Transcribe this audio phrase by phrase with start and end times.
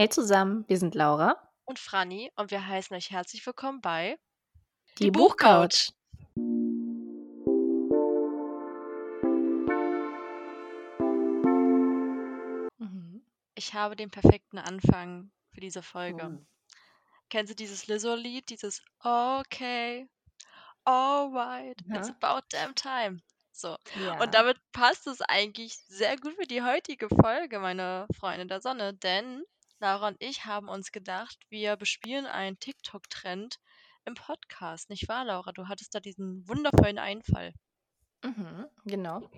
[0.00, 1.36] Hey zusammen, wir sind Laura.
[1.64, 4.16] Und Franny und wir heißen euch herzlich willkommen bei
[4.96, 5.90] Die, Die Buchcouch.
[12.76, 13.26] Mhm.
[13.56, 16.38] Ich habe den perfekten Anfang für diese Folge.
[16.40, 16.46] Oh.
[17.28, 18.48] Kennst du dieses Lizzo-Lied?
[18.50, 20.08] Dieses Okay,
[20.84, 21.96] alright, ja.
[21.96, 23.20] it's about damn time.
[23.50, 23.76] So.
[24.00, 24.22] Ja.
[24.22, 28.94] Und damit passt es eigentlich sehr gut für die heutige Folge, meine Freunde der Sonne,
[28.94, 29.42] denn
[29.80, 33.60] Laura und ich haben uns gedacht, wir bespielen einen TikTok-Trend
[34.04, 34.90] im Podcast.
[34.90, 35.52] Nicht wahr, Laura?
[35.52, 37.52] Du hattest da diesen wundervollen Einfall.
[38.24, 39.30] Mhm, genau.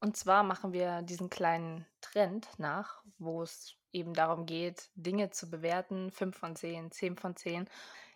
[0.00, 5.48] Und zwar machen wir diesen kleinen Trend nach, wo es eben darum geht, Dinge zu
[5.48, 7.68] bewerten, 5 von 10, 10 von 10.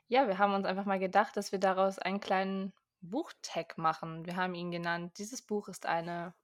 [0.09, 4.27] Ja, wir haben uns einfach mal gedacht, dass wir daraus einen kleinen Buchtag machen.
[4.27, 6.35] Wir haben ihn genannt, dieses Buch ist eine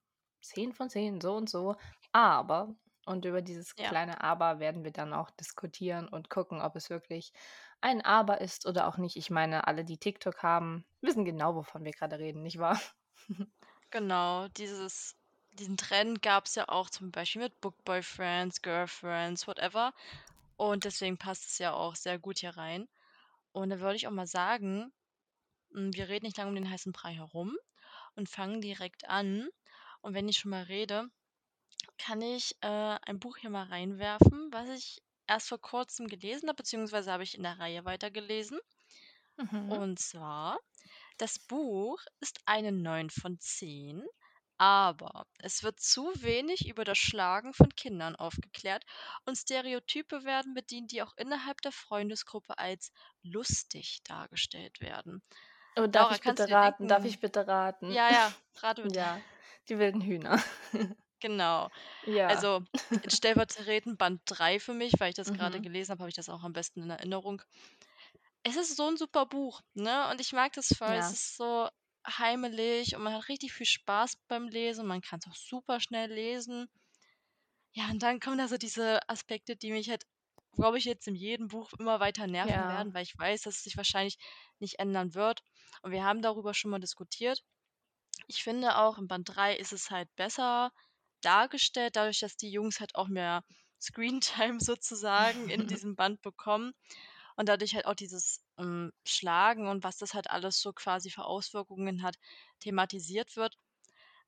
[0.40, 1.76] 10 von 10, so und so,
[2.12, 2.74] aber
[3.08, 3.94] und über dieses Ja.
[3.94, 7.32] kleine Aber werden wir dann auch diskutieren und gucken, ob es wirklich
[7.80, 9.16] ein Aber ist oder auch nicht.
[9.16, 12.80] Ich meine, alle, die TikTok haben, wissen genau, wovon wir gerade reden, nicht wahr?
[13.90, 15.16] Genau, dieses,
[15.52, 19.93] diesen Trend gab es ja auch zum Beispiel mit Bookboyfriends, Girlfriends, whatever.
[20.56, 22.88] Und deswegen passt es ja auch sehr gut hier rein.
[23.52, 24.93] Und da würde ich auch mal sagen,
[25.72, 27.56] hm, wir reden nicht lange um den heißen Brei herum
[28.16, 29.48] und fangen direkt an.
[30.02, 31.10] Und wenn ich schon mal rede,
[31.99, 36.57] kann ich äh, ein Buch hier mal reinwerfen, was ich erst vor kurzem gelesen habe,
[36.57, 38.59] beziehungsweise habe ich in der Reihe weitergelesen.
[39.37, 39.71] Mhm.
[39.71, 40.59] Und zwar,
[41.18, 44.05] das Buch ist eine 9 von 10,
[44.57, 48.85] aber es wird zu wenig über das Schlagen von Kindern aufgeklärt
[49.24, 52.90] und Stereotype werden bedient, die auch innerhalb der Freundesgruppe als
[53.23, 55.23] lustig dargestellt werden.
[55.77, 56.88] Oh, darf Laura, ich bitte raten?
[56.88, 57.93] Darf ich bitte raten?
[57.93, 58.99] Ja, ja, rate bitte.
[58.99, 59.21] Ja,
[59.68, 60.43] die wilden Hühner.
[61.21, 61.71] Genau.
[62.07, 62.29] Ja.
[62.29, 62.63] Also
[63.09, 65.62] stellvertretend Band 3 für mich, weil ich das gerade mhm.
[65.62, 67.43] gelesen habe, habe ich das auch am besten in Erinnerung.
[68.43, 70.09] Es ist so ein super Buch, ne?
[70.11, 70.94] Und ich mag das voll.
[70.94, 71.69] Es ist so
[72.06, 74.87] heimelig und man hat richtig viel Spaß beim Lesen.
[74.87, 76.69] Man kann es auch super schnell lesen.
[77.73, 80.05] Ja, und dann kommen da so diese Aspekte, die mich halt,
[80.53, 82.69] glaube ich, jetzt in jedem Buch immer weiter nerven Ja.
[82.69, 84.19] werden, weil ich weiß, dass es sich wahrscheinlich
[84.59, 85.43] nicht ändern wird.
[85.83, 87.45] Und wir haben darüber schon mal diskutiert.
[88.27, 90.73] Ich finde auch, in Band 3 ist es halt besser
[91.21, 93.45] dargestellt, dadurch, dass die Jungs halt auch mehr
[93.81, 96.73] Screentime sozusagen in diesem Band bekommen
[97.37, 101.25] und dadurch halt auch dieses ähm, Schlagen und was das halt alles so quasi für
[101.25, 102.17] Auswirkungen hat,
[102.61, 103.57] thematisiert wird.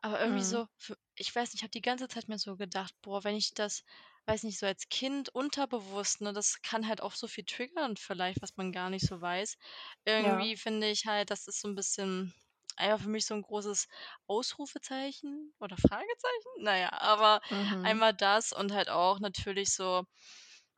[0.03, 0.45] Aber irgendwie Mhm.
[0.45, 3.35] so, für, ich weiß nicht, ich habe die ganze Zeit mir so gedacht, boah, wenn
[3.37, 3.83] ich das,
[4.27, 8.43] weiß nicht, so als Kind unterbewusst, ne, das kann halt auch so viel triggern vielleicht,
[8.43, 9.57] was man gar nicht so weiß.
[10.17, 10.45] Ja.
[10.45, 12.35] Irgendwie finde ich halt, das ist so ein bisschen
[12.77, 13.89] einfach für mich so ein großes
[14.27, 16.49] Ausrufezeichen oder Fragezeichen?
[16.65, 18.01] Naja, aber Mhm.
[18.01, 20.05] einmal das und halt auch natürlich so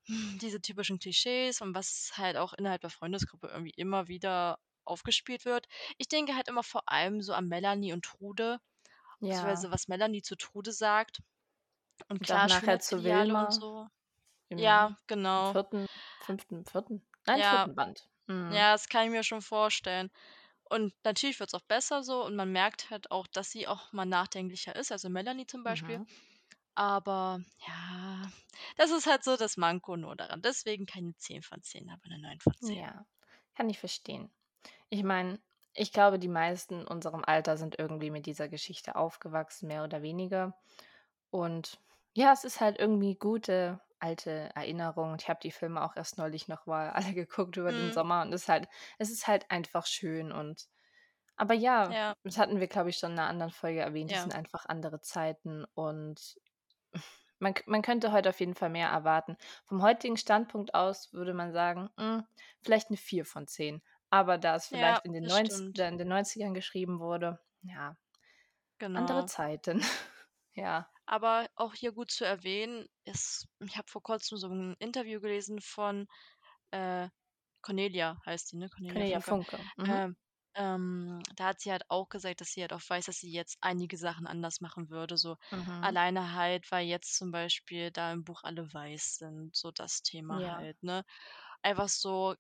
[0.07, 5.67] diese typischen Klischees und was halt auch innerhalb der Freundesgruppe irgendwie immer wieder aufgespielt wird.
[5.99, 8.59] Ich denke halt immer vor allem so an Melanie und Trude,
[9.25, 9.73] beziehungsweise Ja.
[9.73, 11.21] was Melanie zu Trude sagt.
[12.09, 13.89] Und Und klar, nachher zu Schönheitsideale und Wilma so.
[14.57, 15.57] Ja, genau.
[15.57, 15.87] vierten,
[16.21, 17.03] fünften, vierten?
[17.27, 18.09] Nein, Ja, vierten Band.
[18.29, 18.65] Mhm.
[18.65, 20.11] ja, das kann ich mir schon vorstellen.
[20.73, 23.93] Und natürlich wird es auch besser so und man merkt halt auch, dass sie auch
[23.93, 25.99] mal nachdenklicher ist, also Melanie zum Beispiel.
[25.99, 26.07] Mhm.
[26.75, 28.23] Aber ja,
[28.79, 30.41] das ist halt so das Manko nur daran.
[30.41, 32.79] Deswegen keine 10 von 10, aber eine 9 von 10.
[32.79, 33.05] Ja,
[33.55, 34.33] kann ich verstehen.
[34.89, 35.43] Ich meine,
[35.75, 40.01] ich glaube, die meisten in unserem Alter sind irgendwie mit dieser Geschichte aufgewachsen, mehr oder
[40.01, 40.59] weniger.
[41.29, 41.83] Und
[42.15, 45.17] ja, es ist halt irgendwie gute alte Erinnerung.
[45.21, 47.93] Ich habe die Filme auch erst neulich noch mal alle geguckt über den mhm.
[47.93, 48.69] Sommer und es ist halt
[48.99, 50.69] es ist halt einfach schön und
[51.37, 52.15] aber ja, Ja.
[52.25, 55.01] das hatten wir, glaube ich, schon in einer anderen Folge erwähnt, das sind einfach andere
[55.01, 56.37] Zeiten und
[57.39, 59.37] man man könnte heute auf jeden Fall mehr erwarten.
[59.67, 62.25] Vom heutigen Standpunkt aus würde man sagen, hm,
[62.63, 63.83] vielleicht eine 4 von 10.
[64.11, 65.79] Aber da es Ja, vielleicht in den das 90 stimmt.
[65.79, 67.97] in den 90ern geschrieben wurde, ja,
[68.93, 69.27] andere Genau.
[69.27, 69.83] Zeiten.
[70.57, 70.93] Ja.
[71.07, 75.61] Aber auch hier gut zu erwähnen ist ich habe vor Kurzem so ein Interview gelesen
[75.61, 76.07] von,
[76.73, 77.09] äh,
[77.63, 78.69] Cornelia heißt sie, ne?
[78.71, 79.21] Cornelia Cornelia Funke.
[79.21, 79.71] Funke.
[79.77, 80.03] Mhm.
[80.03, 80.17] Ähm,
[80.55, 83.59] ähm, da hat sie halt auch gesagt, dass sie halt auch weiß, dass sie jetzt
[83.63, 85.83] einige Sachen anders machen würde, so Mhm.
[85.83, 90.45] alleine halt, weil jetzt zum Beispiel da im Buch alle weiß sind, so das Thema
[90.45, 90.57] Ja.
[90.57, 91.05] halt, ne?
[91.63, 92.37] Einfach so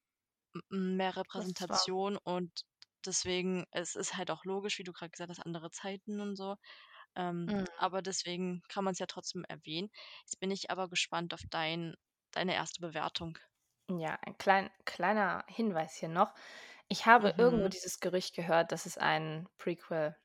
[0.71, 2.63] mehr Repräsentation und
[3.07, 6.57] deswegen es ist halt auch logisch, wie du gerade gesagt hast, andere Zeiten und so.
[7.17, 7.67] Ähm, Mhm.
[7.77, 9.91] aber deswegen kann man es ja trotzdem erwähnen.
[10.25, 11.95] Jetzt bin ich aber gespannt auf dein
[12.33, 13.39] deine erste Bewertung.
[13.91, 16.35] Ja, ein klein kleiner Hinweis hier noch.
[16.89, 17.69] Ich habe irgendwo mhm.
[17.69, 20.17] dieses Gerücht gehört, dass es ein Prequel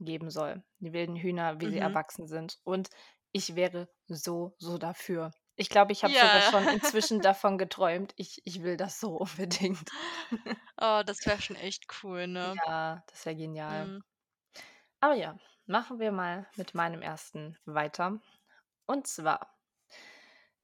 [0.00, 0.64] geben soll.
[0.80, 1.78] Die wilden Hühner, wie sie mhm.
[1.78, 2.58] erwachsen sind.
[2.64, 2.90] Und
[3.32, 5.30] ich wäre so, so dafür.
[5.56, 6.50] Ich glaube, ich habe sogar Ja.
[6.50, 8.12] schon inzwischen davon geträumt.
[8.16, 9.90] Ich ich will das so unbedingt.
[10.80, 12.62] Oh, das wäre schon echt cool, ne?
[12.66, 13.90] Ja, das wäre genial.
[13.90, 14.02] Mhm.
[15.00, 18.20] Aber ja, machen wir mal mit meinem ersten weiter.
[18.86, 19.58] Und zwar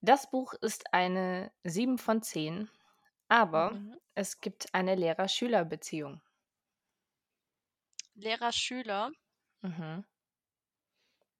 [0.01, 2.69] das Buch ist eine 7 von 10,
[3.27, 3.97] aber Mhm.
[4.13, 6.21] es gibt eine Lehrer-Schüler-Beziehung.
[8.15, 9.11] Lehrer-Schüler?
[9.63, 10.03] Mhm.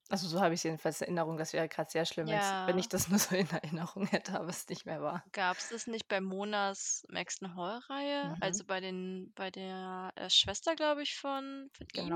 [0.10, 1.38] Also, so habe ich's jedenfalls in Erinnerung.
[1.38, 2.90] Das wäre grad sehr schlimm, wenn's wenn ich Ja.
[2.90, 5.26] das nur so in Erinnerung hätte, aber es nicht mehr war.
[5.34, 8.36] Gab's das nicht bei Monas Maxton Hall-Reihe?
[8.36, 8.40] Mhm.
[8.40, 12.16] Also, bei den bei der, äh, Schwester, glaube ich, von von ihm?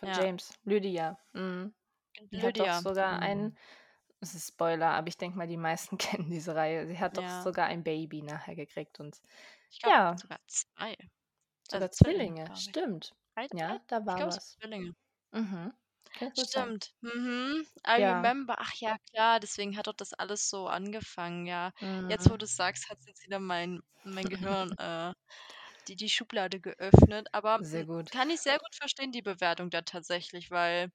[0.00, 0.12] Von Ja.
[0.12, 0.52] James.
[0.64, 1.18] Lydia.
[1.34, 1.74] Mhm.
[2.32, 2.72] Die hat doch Lydia.
[2.72, 3.22] sogar Mhm.
[3.22, 3.56] ein
[4.20, 6.86] das ist Spoiler, aber ich denke mal, die meisten kennen diese Reihe.
[6.88, 7.28] Sie hat doch Ja.
[7.28, 9.20] sogar ein Baby nachher gekriegt und
[9.72, 10.16] Ich glaube ja.
[10.16, 10.96] sogar 2.
[11.70, 12.54] Also, Sogar Zwillinge, Zwillinge, ich.
[12.54, 13.14] stimmt.
[13.34, 13.52] 1, 2?
[13.52, 14.54] Ja, da Ich war glaube, es was.
[14.54, 14.94] sind Zwillinge.
[15.32, 15.72] Mhm.
[16.36, 16.92] Stimmt.
[17.00, 17.66] Mhm.
[17.86, 18.32] I Ja.
[18.32, 18.56] remember.
[18.58, 21.72] Ach ja, klar, deswegen hat doch das alles so angefangen, ja.
[22.06, 22.38] Jetzt, wo Mhm.
[22.38, 25.12] du's sagst, hat's jetzt wieder mein mein Gehirn, äh,
[25.88, 27.28] die die Schublade geöffnet.
[27.32, 28.12] Aber, Sehr hm, gut.
[28.12, 30.90] kann ich sehr gut verstehen, die Bewertung da tatsächlich, weil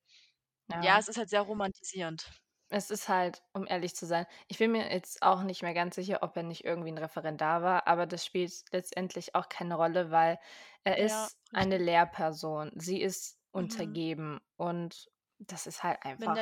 [0.80, 1.00] ja, Ja.
[1.00, 2.32] es ist halt sehr romantisierend.
[2.72, 5.96] Es ist halt, um ehrlich zu sein ich bin mir jetzt auch nicht mehr ganz
[5.96, 10.12] sicher, ob er nicht irgendwie 'n Referendar war, aber das spielt letztendlich auch keine Rolle,
[10.12, 10.40] weil
[10.84, 11.78] er Ja, ist eine.
[11.78, 12.72] Lehrperson.
[12.76, 14.00] Sie ist Mhm.
[14.06, 16.40] untergeben und das ist halt einfach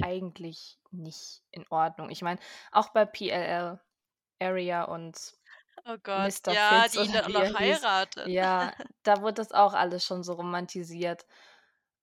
[0.00, 2.10] eigentlich nicht in Ordnung.
[2.10, 2.40] Ich meine,
[2.72, 3.80] auch bei PLL
[4.40, 5.34] Aria und
[5.84, 8.32] Oh Gott, Mister ja, Fitz die ihn dann noch heiratet.
[8.32, 11.26] Ja, da wurde das auch alles schon so romantisiert.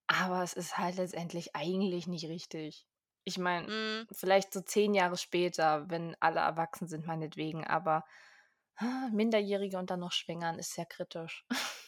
[0.08, 2.88] Aber es ist halt letztendlich eigentlich nicht richtig.
[3.26, 4.08] Ich meine, Mhm.
[4.12, 8.06] vielleicht so 10 Jahre später, wenn alle erwachsen sind, meinetwegen, aber
[9.14, 11.46] Minderjährige und dann noch schwängern ist sehr kritisch.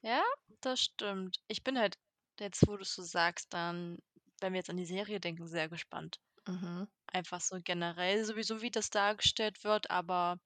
[0.00, 0.22] Ja,
[0.60, 1.38] das stimmt.
[1.48, 1.98] Ich bin halt
[2.40, 3.98] jetzt, wo du's so sagst, dann,
[4.40, 6.20] wenn wir jetzt an die Serie denken, sehr gespannt.
[6.48, 6.86] Mhm.
[7.08, 10.38] Einfach so generell sowieso, wie das dargestellt wird, aber,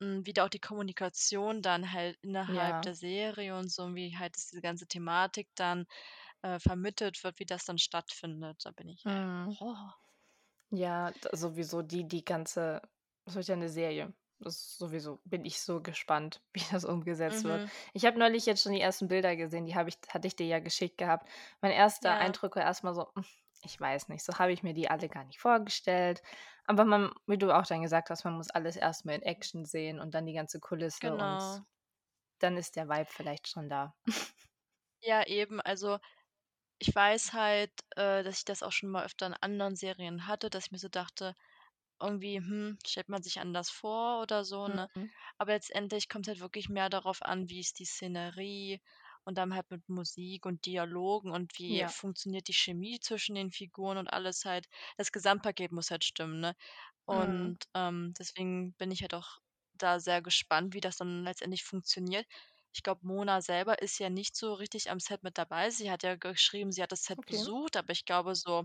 [0.00, 2.82] hm, wie da auch die Kommunikation dann halt innerhalb Ja.
[2.82, 5.86] der Serie und so und wie halt diese ganze Thematik dann,
[6.42, 8.58] äh, vermittelt wird, wie das dann stattfindet.
[8.64, 9.58] Da bin ich halt Mhm.
[9.60, 9.76] oh.
[10.70, 12.80] Ja, d sowieso die die ganze
[13.26, 14.14] es wird ja 'ne Serie.
[14.40, 17.62] Das sowieso bin ich so gespannt, wie das umgesetzt wird.
[17.62, 17.72] Mhm.
[17.92, 20.46] Ich habe neulich jetzt schon die ersten Bilder gesehen, die habe ich hatte ich dir
[20.46, 21.28] ja geschickt gehabt.
[21.60, 22.18] Mein erster Ja.
[22.18, 23.24] Eindruck war erst mal so: „Hm,
[23.64, 26.22] ich weiß nicht, so habe ich mir die alle gar nicht vorgestellt.“
[26.66, 29.64] Aber man wie du auch dann gesagt hast, man muss alles erst mal in Action
[29.64, 31.66] sehen und dann die ganze Kulisse und Genau.
[32.40, 33.94] dann ist der Vibe vielleicht schon da.
[35.02, 35.60] Ja, eben.
[35.60, 35.98] Also,
[36.78, 40.50] ich weiß halt, äh, dass ich das auch schon mal öfter in anderen Serien hatte,
[40.50, 41.36] dass ich mir so dachte,
[42.00, 44.90] irgendwie, hm, stellt man sich anders vor oder so, ne?
[44.94, 45.12] Mhm.
[45.38, 48.80] Aber letztendlich kommt's halt wirklich mehr darauf an, wie ist die Szenerie
[49.24, 51.92] und dann halt mit Musik und Dialogen und wie Ja.
[51.92, 54.68] funktioniert die Chemie zwischen den Figuren und alles halt.
[54.96, 56.54] Das Gesamtpaket muss halt stimmen, ne?
[57.10, 57.52] Mhm.
[57.52, 59.38] Und, ähm, deswegen bin ich halt auch
[59.74, 62.26] da sehr gespannt, wie das dann letztendlich funktioniert.
[62.74, 65.70] Ich glaube, Mona selber ist ja nicht so richtig am Set mit dabei.
[65.70, 67.26] Sie hat ja geschrieben, sie hat das Set Okay.
[67.26, 68.64] besucht, aber ich glaube so,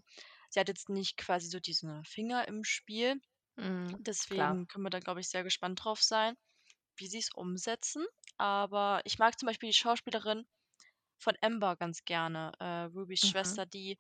[0.50, 3.20] sie hat jetzt nicht quasi so diese Finger im Spiel.
[3.58, 4.58] Mhm, klar.
[4.58, 6.36] Deswegen können wir da, glaube ich, sehr gespannt drauf sein,
[6.98, 8.06] wie sie's umsetzen.
[8.38, 10.48] Aber ich mag zum Beispiel die Schauspielerin
[11.20, 13.28] von Amber ganz gerne, äh, Rubys Mhm.
[13.28, 13.98] Schwester, die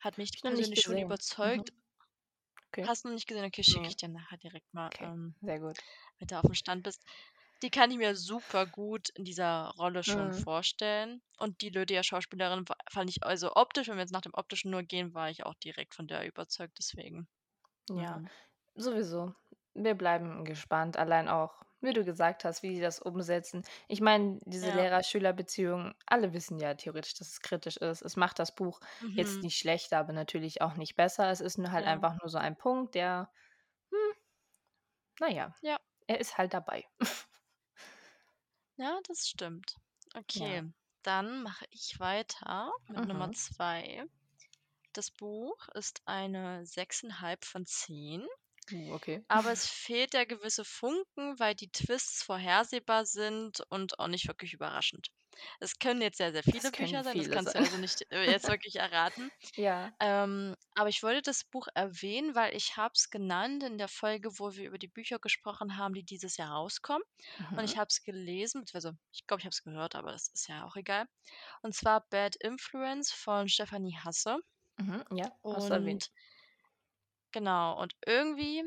[0.00, 0.98] hat mich nicht persönlich schon gesehen.
[0.98, 1.70] überzeugt.
[1.70, 1.72] Mhm.
[2.68, 2.88] Okay.
[2.88, 3.44] Hast du noch nicht gesehen?
[3.46, 5.78] Okay, schicke ich dir nachher direkt mal, Okay, ähm, sehr gut.
[6.18, 7.04] damit du aufm Stand bist.
[7.62, 10.44] Die kann ich mir super gut in dieser Rolle schon Mhm.
[10.44, 11.22] vorstellen.
[11.38, 15.14] Und die Lydia-Schauspielerin fand ich also optisch wenn wir jetzt nach dem Optischen nur gehen,
[15.14, 17.28] war ich auch direkt von der überzeugt, deswegen,
[17.88, 18.30] Ja, ja.
[18.74, 19.34] sowieso.
[19.74, 23.62] Wir bleiben gespannt, allein auch, wie du gesagt hast, wie die das umsetzen.
[23.88, 24.72] Ich meine, diese Ja.
[24.72, 28.02] Lehrer-Schüler-Beziehung, alle wissen ja theoretisch, dass es kritisch ist.
[28.02, 28.80] Es macht das Buch
[29.14, 29.44] jetzt Mhm.
[29.44, 31.30] nicht schlechter, aber natürlich auch nicht besser.
[31.30, 31.86] Es ist nur halt Ja.
[31.86, 33.30] einfach nur so ein Punkt, der,
[33.92, 34.16] hm
[35.20, 35.78] na ja, Ja.
[36.06, 36.84] er ist halt dabei.
[38.78, 39.76] Ja, das stimmt.
[40.34, 40.54] Ja.
[40.54, 40.72] Okay,
[41.02, 43.34] dann mache ich weiter mit Nummer Mhm.
[43.34, 44.04] 2.
[44.94, 48.26] Das Buch ist eine 6,5 von 10.
[48.70, 49.24] Uh, okay.
[49.28, 54.52] Aber es fehlt der gewisse Funken, weil die Twists vorhersehbar sind und auch nicht wirklich
[54.54, 55.08] überraschend.
[55.60, 57.64] Es können jetzt sehr, sehr Das viele Bücher sein, das viele kannst du sein.
[57.64, 59.30] also nicht, äh, jetzt wirklich erraten.
[59.56, 59.94] Ja.
[60.00, 64.30] Ähm, aber ich wollte das Buch erwähnen, weil ich habe es genannt in der Folge,
[64.38, 67.04] wo wir über die Bücher gesprochen haben, die dieses Jahr rauskommen.
[67.56, 67.78] Und ich Mhm.
[67.78, 70.76] habe es gelesen, beziehungsweise ich glaube, ich habe es gehört, aber das ist ja auch
[70.76, 71.06] egal.
[71.62, 74.38] Und zwar Bad Influence von Stephanie Hasse.
[74.78, 76.10] Mhm, ja, hast du erwähnt.
[77.34, 78.64] Genau, und irgendwie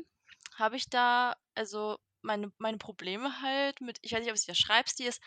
[0.54, 4.54] habe ich da, also, meine meine Probleme halt mit ich weiß nicht, ob es der
[4.54, 5.20] Schreibstil ist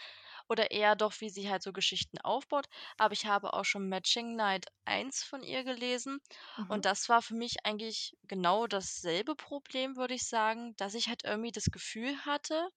[0.49, 2.67] oder eher doch, wie sie halt so Geschichten aufbaut.
[2.97, 6.19] Aber ich habe auch schon Matching Night 1 von ihr gelesen
[6.57, 6.65] Mhm.
[6.69, 11.23] und das war für mich eigentlich genau dasselbe Problem, würde ich sagen, dass ich halt
[11.25, 12.69] irgendwie das Gefühl hatte,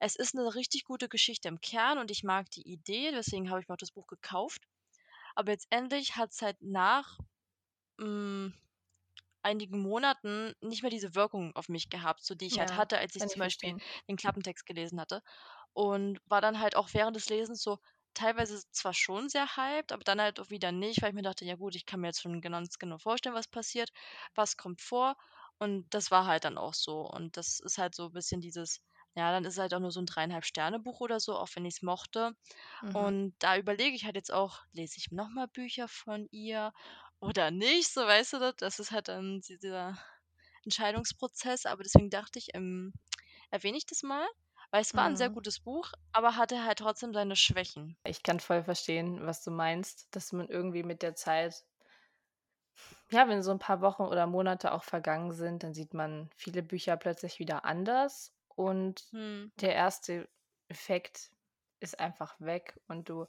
[0.00, 3.60] es ist eine richtig gute Geschichte im Kern und ich mag die Idee, deswegen habe
[3.62, 4.64] ich mir auch das Buch gekauft.
[5.36, 7.18] Aber letztendlich hat's halt nach,
[8.00, 8.54] hm,
[9.48, 12.98] einigen Monaten nicht mehr diese Wirkung auf mich gehabt, so die ich halt Ja, hatte,
[12.98, 13.80] als ich ich zum Beispiel verstehen.
[14.08, 15.22] den Klappentext gelesen hatte.
[15.72, 17.78] Und war dann halt auch während des Lesens so
[18.14, 21.44] teilweise zwar schon sehr hyped, aber dann halt auch wieder nicht, weil ich mir dachte:
[21.44, 23.90] „Ja gut, ich kann mir jetzt schon ganz genau vorstellen, was passiert,
[24.34, 25.16] was kommt vor.“
[25.58, 27.00] Und das war halt dann auch so.
[27.02, 28.80] Und das ist halt so ein bisschen dieses
[29.14, 31.48] ja, dann ist es halt auch nur so ein 3,5 Sterne Buch oder so, auch
[31.54, 32.34] wenn ich's mochte.
[32.82, 33.12] Mhm.
[33.12, 36.72] Und da überlege ich halt jetzt auch, lese ich noch mal Bücher von ihr
[37.20, 39.98] oder nicht, so, weißt du, das das ist halt dann dieser
[40.64, 41.66] Entscheidungsprozess.
[41.66, 42.92] Aber deswegen dachte ich, ähm,
[43.50, 44.26] erwähne ich das mal,
[44.70, 45.32] weil es war ein sehr Mhm.
[45.32, 47.98] gutes Buch, aber hatte halt trotzdem seine Schwächen.
[48.02, 51.64] Ich kann voll verstehen, was du meinst, dass man irgendwie mit der Zeit
[53.10, 56.62] ja, wenn so ein paar Wochen oder Monate auch vergangen sind, dann sieht man viele
[56.62, 60.28] Bücher plötzlich wieder anders und Mhm, der erste
[60.68, 61.30] Effekt
[61.80, 63.26] ist einfach weg und du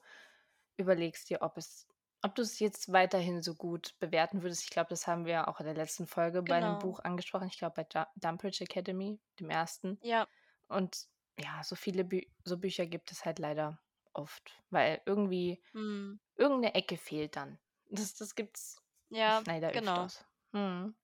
[0.77, 1.88] überlegst dir, ob es
[2.21, 4.63] ob du es jetzt weiterhin so gut bewerten würdest.
[4.63, 6.79] Ich glaube, das haben wir auch in der letzten Folge bei einem genau.
[6.79, 7.47] Buch angesprochen.
[7.47, 9.99] Ich glaube, bei Ju Dumbridge Academy, dem ersten.
[10.01, 10.27] Ja,
[10.67, 11.07] Und
[11.39, 13.79] ja, so viele Bü so Bücher gibt es halt leider
[14.13, 16.19] oft, weil irgendwie mhm.
[16.35, 17.59] irgendeine Ecke fehlt dann.
[17.89, 18.77] Das das gibt's
[19.09, 20.05] Ja, leider genau.
[20.05, 20.25] öfters.
[20.51, 20.95] Mhm.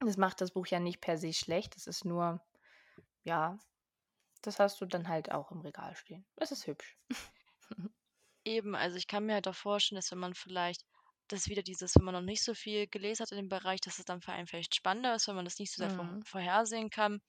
[0.00, 1.76] Das macht das Buch ja nicht per se schlecht.
[1.76, 2.44] Es ist nur
[3.24, 3.58] ja,
[4.42, 6.26] das hast du dann halt auch im Regal stehen.
[6.36, 6.98] Es ist hübsch.
[8.44, 10.84] Eben, also ich kann mir halt auch vorstellen, dass wenn man vielleicht
[11.28, 13.98] das wieder dieses wenn man noch nicht so viel gelesen hat in dem Bereich, dass
[13.98, 16.24] es dann für einen vielleicht spannender ist, wenn man das nicht so sehr vor Mhm.
[16.24, 17.20] vorhersehen kann.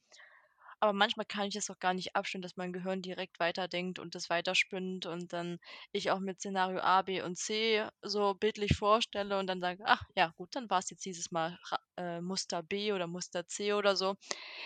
[0.82, 4.16] Aber manchmal kann ich es auch gar nicht abstellen, dass mein Gehirn direkt weiterdenkt und
[4.16, 5.60] das weiterspinnt und dann
[5.94, 10.04] ich auch mit Szenario A, B und C so bildlich vorstelle und dann sage: „Ach
[10.16, 13.74] ja, gut, dann war es jetzt dieses Mal Ra äh, Muster B oder Muster C
[13.74, 14.16] oder so.“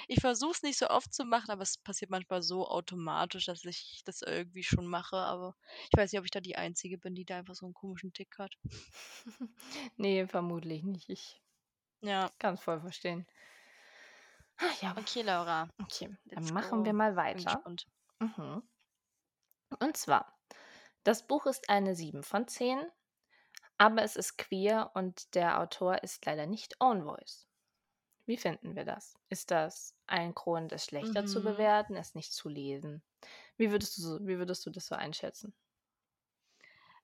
[0.07, 3.63] Ich versuche es nicht so oft zu machen, aber es passiert manchmal so automatisch, dass
[3.65, 5.55] ich das irgendwie schon mache, aber
[5.91, 8.13] ich weiß nicht, ob ich da die Einzige bin, die da einfach so einen komischen
[8.13, 8.53] Tick hat.
[9.98, 11.10] Ne, vermutlich nicht.
[11.10, 11.41] Ich
[12.01, 13.27] Ja, kann's voll verstehen.
[14.57, 16.93] Ach ja, okay, Laura, okay, dann let's machen wir go.
[16.93, 17.63] mal Bin weiter.
[18.19, 18.62] Mhm.
[19.79, 20.38] Und zwar,
[21.03, 22.79] das Buch ist eine 7 von 10,
[23.77, 27.48] aber es ist queer und der Autor ist leider nicht Own Voice.
[28.27, 29.15] Wie finden wir das?
[29.29, 31.43] Ist das ein Grund, es schlechter zu Mhm.
[31.43, 33.03] bewerten, es nicht zu lesen?
[33.57, 35.55] Wie würdest du wie würdest du das so einschätzen?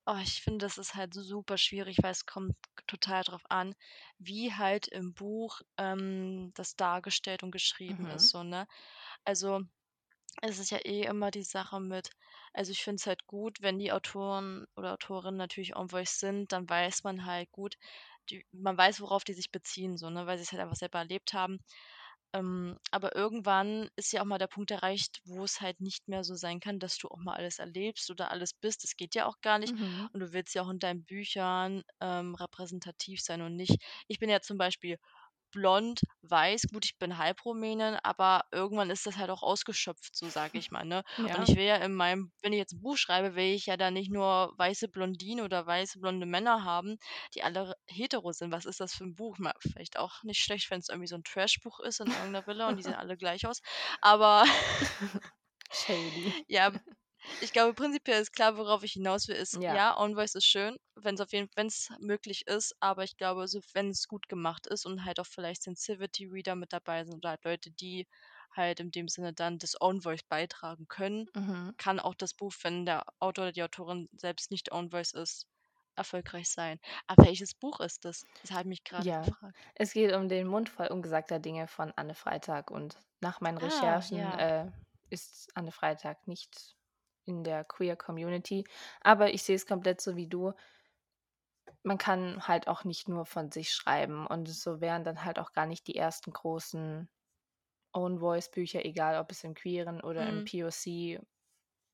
[0.05, 2.55] Oh, ich finde, das ist halt super schwierig, weil es kommt
[2.87, 3.73] total drauf an,
[4.17, 8.29] wie halt im Buch, ähm, das dargestellt und geschrieben ist Mhm.
[8.29, 8.67] so, ne?
[9.25, 9.61] Also,
[10.41, 12.09] es ist ja eh immer die Sache mit
[12.53, 16.51] also, ich finde es halt gut, wenn die Autoren oder Autorinnen natürlich en voice sind,
[16.51, 17.77] dann weiß man halt gut,
[18.29, 20.99] die man weiß, worauf die sich beziehen so, ne, weil sie es halt einfach selber
[20.99, 21.59] erlebt haben.
[22.33, 26.23] Ähm, aber irgendwann ist ja auch mal der Punkt erreicht, wo es halt nicht mehr
[26.23, 28.83] so sein kann, dass du auch mal alles erlebst oder alles bist.
[28.83, 29.75] Das geht ja auch gar nicht.
[29.75, 30.09] Mhm.
[30.13, 34.29] Und du willst ja auch in deinen Büchern, ähm, repräsentativ sein und nicht ich bin
[34.29, 34.97] ja zum Beispiel
[35.53, 40.57] blond, weiß, gut, ich bin Halbrumänin, aber irgendwann ist das halt auch ausgeschöpft, so sage
[40.59, 41.03] ich mal, ne?
[41.33, 41.47] Und Ja.
[41.47, 43.91] ich will ja in meinem wenn ich jetzt 'n Buch schreibe, will ich ja da
[43.91, 46.97] nicht nur weiße Blondinen oder weiße blonde Männer haben,
[47.35, 48.51] die alle hetero sind.
[48.51, 49.37] Was ist das für 'n Buch?
[49.39, 52.69] Ma vielleicht auch nicht schlecht, wenn's irgendwie so 'n Trashbuch ist in irgend 'ner Villa
[52.69, 53.61] und die sehen alle gleich aus.
[54.01, 54.45] Aber
[55.71, 56.33] Shady.
[56.47, 56.71] ja,
[57.39, 59.67] ich glaube, prinzipiell ist klar, worauf ich hinaus will, ist, Ja.
[59.67, 64.07] ja, On-Voice ist schön, wenn's auf jeden wenn's möglich ist, aber ich glaube, so wenn's
[64.07, 68.07] gut gemacht ist und halt auch vielleicht Sensitivity-Reader mit dabei sind oder halt Leute, die
[68.51, 71.73] halt in dem Sinne dann das On-Voice beitragen können, Mhm.
[71.77, 75.47] kann auch das Buch, wenn der Autor oder die Autorin selbst nicht On-Voice ist,
[75.95, 76.79] erfolgreich sein.
[77.07, 78.25] Aber welches Buch ist das?
[78.41, 79.21] Das habe ich mich grade Ja.
[79.21, 79.57] gefragt.
[79.75, 84.07] Es geht um den Mund voll ungesagter Dinge von Anne Freitag und nach meinen Ah,
[84.07, 84.39] Recherchen, ja.
[84.39, 84.71] äh,
[85.09, 86.75] ist Anne Freitag nicht
[87.25, 88.65] in der Queer Community,
[89.01, 90.53] aber ich sehe es komplett so wie du.
[91.83, 95.51] Man kann halt auch nicht nur von sich schreiben und so wären dann halt auch
[95.53, 97.09] gar nicht die ersten großen
[97.93, 100.45] Own Voice Bücher, egal ob es im queeren oder im Mhm.
[100.45, 101.19] POC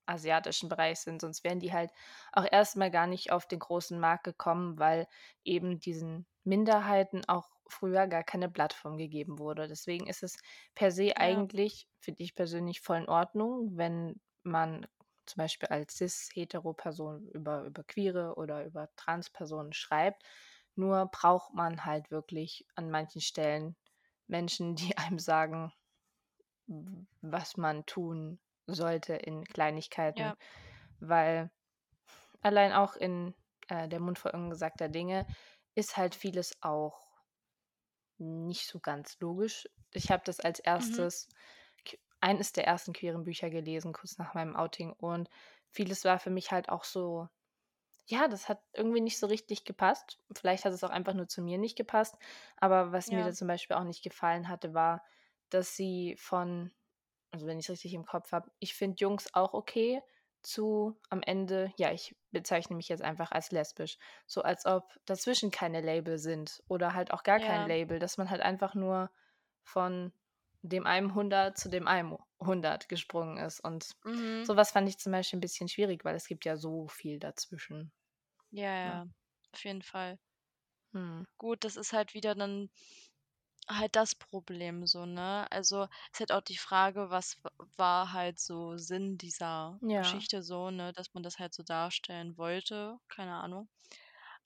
[0.08, 1.92] asiatischen Bereich sind, sonst wären die halt
[2.34, 5.08] auch erst mal gar nicht auf den großen Markt gekommen, weil
[5.46, 9.68] eben diesen Minderheiten auch früher gar keine Plattform gegeben wurde.
[9.68, 10.38] Deswegen ist es
[10.76, 14.88] per se Ja, eigentlich, finde ich persönlich, voll in Ordnung, wenn man
[15.30, 20.24] zum Beispiel als cis-hetero-Person über über queere oder über Transpersonen schreibt.
[20.76, 23.76] Nur braucht man halt wirklich an manchen Stellen
[24.28, 25.74] Menschen, die einem sagen
[27.22, 30.22] was man tun sollte in Kleinigkeiten.
[30.22, 30.36] ja.
[31.00, 31.52] weil
[32.42, 33.36] allein auch in
[33.70, 35.28] äh, Der Mund voll ungesagter Dinge
[35.76, 37.02] ist halt vieles auch
[38.18, 39.68] nicht so ganz logisch.
[39.92, 41.10] Ich habe das als Mhm.
[42.22, 45.30] Eines der ersten queeren Bücher gelesen, kurz nach meinem Outing und
[45.72, 47.28] vieles war für mich halt auch so
[48.08, 50.20] ja, das hat irgendwie nicht so richtig gepasst.
[50.36, 52.16] Vielleicht hat es auch einfach nur zu mir nicht gepasst,
[52.58, 53.34] aber was mir da Ja.
[53.34, 55.04] zum Beispiel auch nicht gefallen hatte, war,
[55.50, 56.72] dass sie von
[57.32, 60.02] also, wenn ich's richtig im Kopf habe: „Ich finde Jungs auch okay“,
[60.44, 63.98] zu am Ende: „Ja, ich bezeichne mich jetzt einfach als lesbisch.“
[64.28, 67.68] So als ob dazwischen keine Label sind oder halt auch gar kein Ja.
[67.68, 69.12] Label, dass man halt einfach nur
[69.64, 70.14] von
[70.62, 74.50] dem einen Hundert zu dem einen Hundert gesprungen ist und Mhm.
[74.50, 77.20] so was fand ich zum Beispiel 'n bisschen schwierig, weil es gibt ja so viel
[77.20, 77.92] dazwischen.
[78.52, 79.00] Ja, Ja.
[79.04, 79.08] ja,
[79.54, 80.20] auf jeden Fall.
[80.94, 81.26] Mhm.
[81.42, 82.70] Gut, das ist halt wieder dann
[83.70, 85.48] halt das Problem so, ne?
[85.52, 87.38] Also, ist halt auch die Frage, was
[87.78, 89.90] war halt so Sinn dieser Ja.
[89.96, 92.98] Geschichte so, ne, dass man das halt so darstellen wollte?
[93.10, 93.70] Keine Ahnung.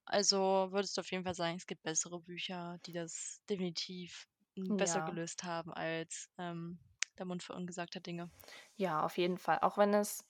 [0.05, 5.01] Also, würdest du auf jeden Fall sagen, es gibt bessere Bücher, die das definitiv, besser
[5.01, 5.03] Ja.
[5.03, 6.79] gelöst haben als, ähm,
[7.19, 8.31] Der Mund voll ungesagter Dinge?
[8.75, 9.59] Ja, auf jeden Fall.
[9.61, 10.25] Auch wenn es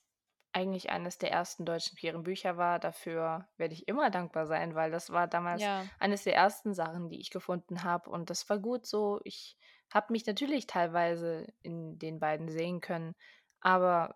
[0.54, 4.92] eigentlich eines der ersten deutschen queeren Bücher war, dafür werde ich immer dankbar sein, weil
[4.92, 5.90] das war damals Ja.
[6.00, 9.20] eines der ersten Sachen, die ich gefunden habe und das war gut so.
[9.24, 9.58] Ich
[9.94, 13.16] habe mich natürlich teilweise in den beiden sehen können,
[13.62, 14.16] aber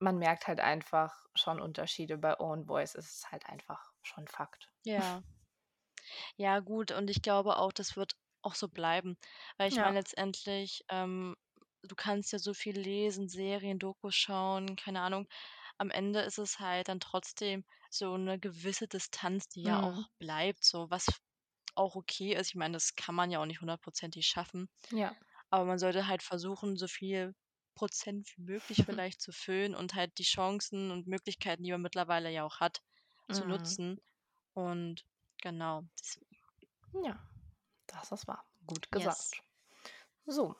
[0.00, 2.18] man merkt halt einfach schon Unterschiede.
[2.18, 4.72] Bei Owen Boyce ist es halt einfach schon Fakt.
[4.84, 5.22] Ja.
[6.36, 9.16] Ja gut, und ich glaube auch, das wird auch so bleiben,
[9.58, 10.00] weil ich meine Ja.
[10.00, 11.36] letztendlich, ähm,
[11.82, 15.28] du kannst ja so viel lesen, Serien, Dokus schauen, keine Ahnung.
[15.78, 19.82] Am Ende ist es halt dann trotzdem so 'ne gewisse Distanz, die ja Mhm.
[19.82, 21.06] auch bleibt, so was
[21.76, 22.48] auch okay ist.
[22.50, 25.16] Ich meine, das kann man ja auch nicht hundertprozentig schaffen, Ja.
[25.50, 27.34] aber man sollte halt versuchen, so viel
[27.74, 32.30] Prozent wie möglich vielleicht zu füllen und halt die Chancen und Möglichkeiten, die man mittlerweile
[32.32, 32.82] ja auch hat,
[33.30, 33.46] zu Mhm.
[33.46, 34.00] nutzen
[34.54, 35.04] und
[35.42, 36.38] genau, deswegen.
[37.04, 37.20] Ja,
[37.98, 38.44] das ist wahr.
[38.66, 39.30] Gut Yes.
[39.30, 39.42] gesagt.
[40.26, 40.56] So,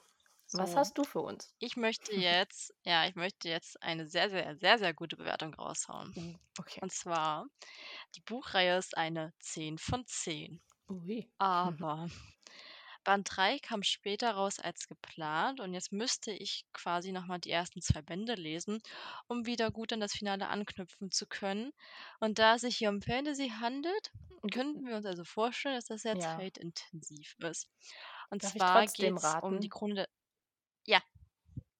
[0.52, 1.54] was So, hast du für uns?
[1.58, 6.16] ich möchte jetzt ja, ich möchte jetzt eine sehr, sehr, sehr, sehr gute Bewertung raushauen.
[6.16, 6.80] Uh, okay.
[6.80, 7.46] Und zwar,
[8.16, 10.62] die Buchreihe ist eine 10 von 10.
[10.88, 11.18] Ui.
[11.38, 12.08] Aber
[13.06, 17.50] Band 3 kam später raus als geplant und jetzt müsste ich quasi noch mal die
[17.52, 18.80] ersten 2 Bände lesen,
[19.28, 21.72] um wieder gut an das Finale anknüpfen zu können.
[22.20, 24.12] Und da es sich hier um Fantasy handelt,
[24.52, 26.46] könnten wir uns also vorstellen, dass das sehr Ja.
[26.58, 27.68] zeitintensiv ist.
[28.30, 29.70] Und Darf zwar trotzdem geht's um die?
[29.70, 30.08] Krone der
[30.86, 31.02] ja,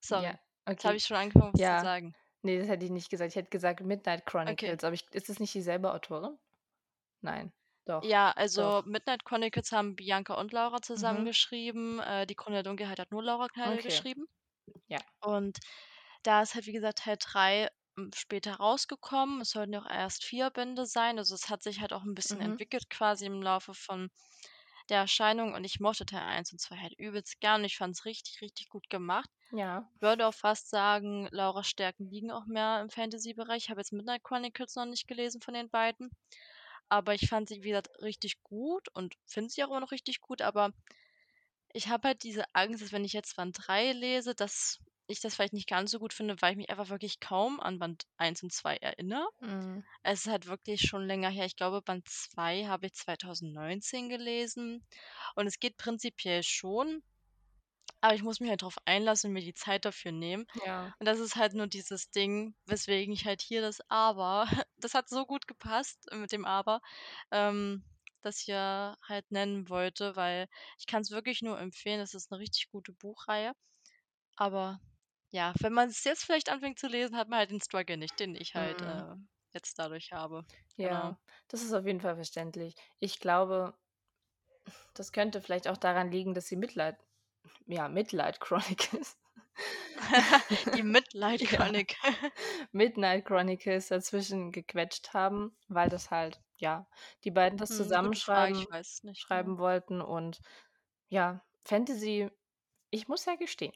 [0.09, 0.39] Ja, sorry.
[0.73, 0.97] Jetzt habe okay.
[0.97, 1.79] ich schon angefangen, was zu Ja.
[1.79, 2.15] sagen.
[2.43, 3.31] Ne, das hätte ich nicht gesagt.
[3.31, 4.71] Ich hätte gesagt Midnight Okay.
[4.71, 6.37] Chronicles, aber ich ist das nicht dieselbe Autorin?
[7.21, 7.53] Nein.
[7.87, 8.03] Doch.
[8.03, 8.85] Ja, also Doch.
[8.85, 11.27] Midnight Chronicles haben Bianca und Laura zusammen Mhm.
[11.27, 11.99] geschrieben.
[11.99, 13.83] Äh, die Krone der Dunkelheit hat nur Laura Kneidl Okay.
[13.83, 14.25] geschrieben.
[14.89, 15.03] Ja.
[15.21, 15.59] Und
[16.23, 19.41] da ist halt, wie gesagt, Teil 3, hm, später rausgekommen.
[19.41, 21.17] Es sollten ja auch erst 4 Bände sein.
[21.19, 22.41] Also, es hat sich halt auch 'n bisschen Mhm.
[22.41, 24.09] entwickelt quasi im Laufe von
[24.89, 27.63] der Erscheinung und ich mochte Teil 1 und 2 halt übelst gern.
[27.65, 29.29] Ich fand's richtig, richtig gut gemacht.
[29.51, 29.89] Ja.
[30.01, 33.65] Würde auch fast sagen, Lauras Stärken liegen auch mehr im Fantasybereich.
[33.65, 36.11] Ich habe jetzt Midnight Chronicles noch nicht gelesen von den beiden,
[36.89, 40.21] aber ich fand sie, wie gesagt, richtig gut und finde sie auch immer noch richtig
[40.21, 40.71] gut, aber
[41.73, 45.35] ich habe halt diese Angst, dass wenn ich jetzt Band 3 lese, dass ich das
[45.35, 48.43] vielleicht nicht ganz so gut finde, weil ich mich einfach wirklich kaum an Band 1
[48.43, 49.27] und 2 erinnere.
[49.41, 49.83] Mhm.
[50.03, 51.45] Es ist halt wirklich schon länger her.
[51.45, 54.85] Ich glaube, Band 2 habe ich 2019 gelesen
[55.35, 57.03] und es geht prinzipiell schon,
[58.01, 60.45] aber ich muss mich halt drauf einlassen und mir die Zeit dafür nehmen.
[60.53, 60.93] Ja.
[60.99, 65.09] Und das ist halt nur dieses Ding, weswegen ich halt hier das Aber das hat
[65.09, 66.81] so gut gepasst mit dem Aber,
[67.31, 67.83] ähm,
[68.23, 70.47] das ich hier halt nennen wollte, weil
[70.79, 72.01] ich kann's wirklich nur empfehlen.
[72.01, 73.53] Es ist 'ne richtig gute Buchreihe.
[74.37, 74.79] Aber
[75.31, 78.35] ja, wenn man's jetzt vielleicht anfängt zu lesen, hat man halt den Struggle nicht, den
[78.35, 78.83] ich halt, Mhm.
[78.83, 79.15] äh,
[79.53, 80.45] jetzt dadurch habe.
[80.81, 81.15] Genau.
[81.15, 82.75] Ja, das ist auf jeden Fall verständlich.
[82.99, 83.75] Ich glaube
[84.93, 86.97] das könnte vielleicht auch daran liegen, dass sie Midlight
[87.67, 89.17] ja, Midlight Chronicles
[90.73, 91.95] Die Midlight ja, Chronic.
[92.71, 96.87] Midnight Chronicles dazwischen gequetscht haben, weil das halt ja,
[97.23, 98.67] die beiden das Hm, Frage, zusammenschreiben
[99.03, 99.13] mehr.
[99.13, 100.39] schreiben wollten und
[101.09, 102.29] ja, Fantasy
[102.91, 103.73] ich muss ja gestehen,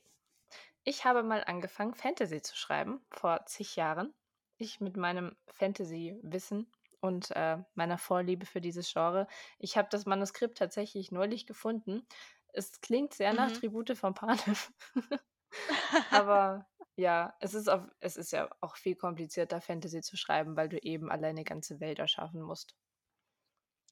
[0.84, 4.14] ich habe mal angefangen, Fantasy zu schreiben vor zig Jahren.
[4.58, 9.28] Ich mit meinem Fantasywissen und, äh, meiner Vorliebe für dieses Genre.
[9.60, 12.06] Ich habe das Manuskript tatsächlich neulich gefunden.
[12.54, 13.52] Es klingt sehr nach Mhm.
[13.52, 14.56] Tribute von Panem.
[16.12, 20.70] Aber ja, es ist auf es ist ja auch viel komplizierter, Fantasy zu schreiben, weil
[20.70, 22.74] du eben alleine 'ne ganze Welt erschaffen musst.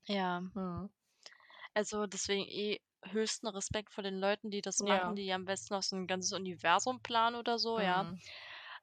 [0.08, 0.41] Ja.
[0.41, 0.89] Mhm.
[1.76, 5.15] Also, deswegen eh höchsten Respekt vor den Leuten, die das machen, Ja.
[5.15, 8.06] die am besten noch so 'n ganzes Universum planen oder so, ja.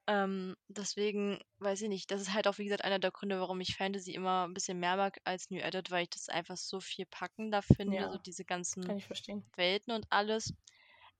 [0.08, 2.10] Ähm, deswegen weiß ich nicht.
[2.10, 4.78] Das ist halt auch, wie gesagt, einer der Gründe, warum ich Fantasy immer ein bisschen
[4.78, 8.44] mehr mag als New Edit, weil ich das einfach so viel packender finde, so diese
[8.44, 8.84] kann ganzen.
[9.56, 10.54] Welten und alles.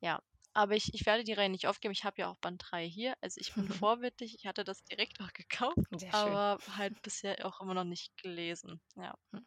[0.01, 0.22] Ja,
[0.53, 1.92] aber ich ich werde die Reihe nicht aufgeben.
[1.92, 3.14] Ich habe ja auch Band 3 hier.
[3.20, 4.37] Also, ich bin vorbildlich.
[4.38, 5.79] Ich hatte das direkt auch gekauft,
[6.12, 8.81] aber halt bisher auch immer noch nicht gelesen.
[8.94, 9.14] Ja.
[9.33, 9.46] Hm.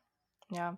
[0.51, 0.77] Ja.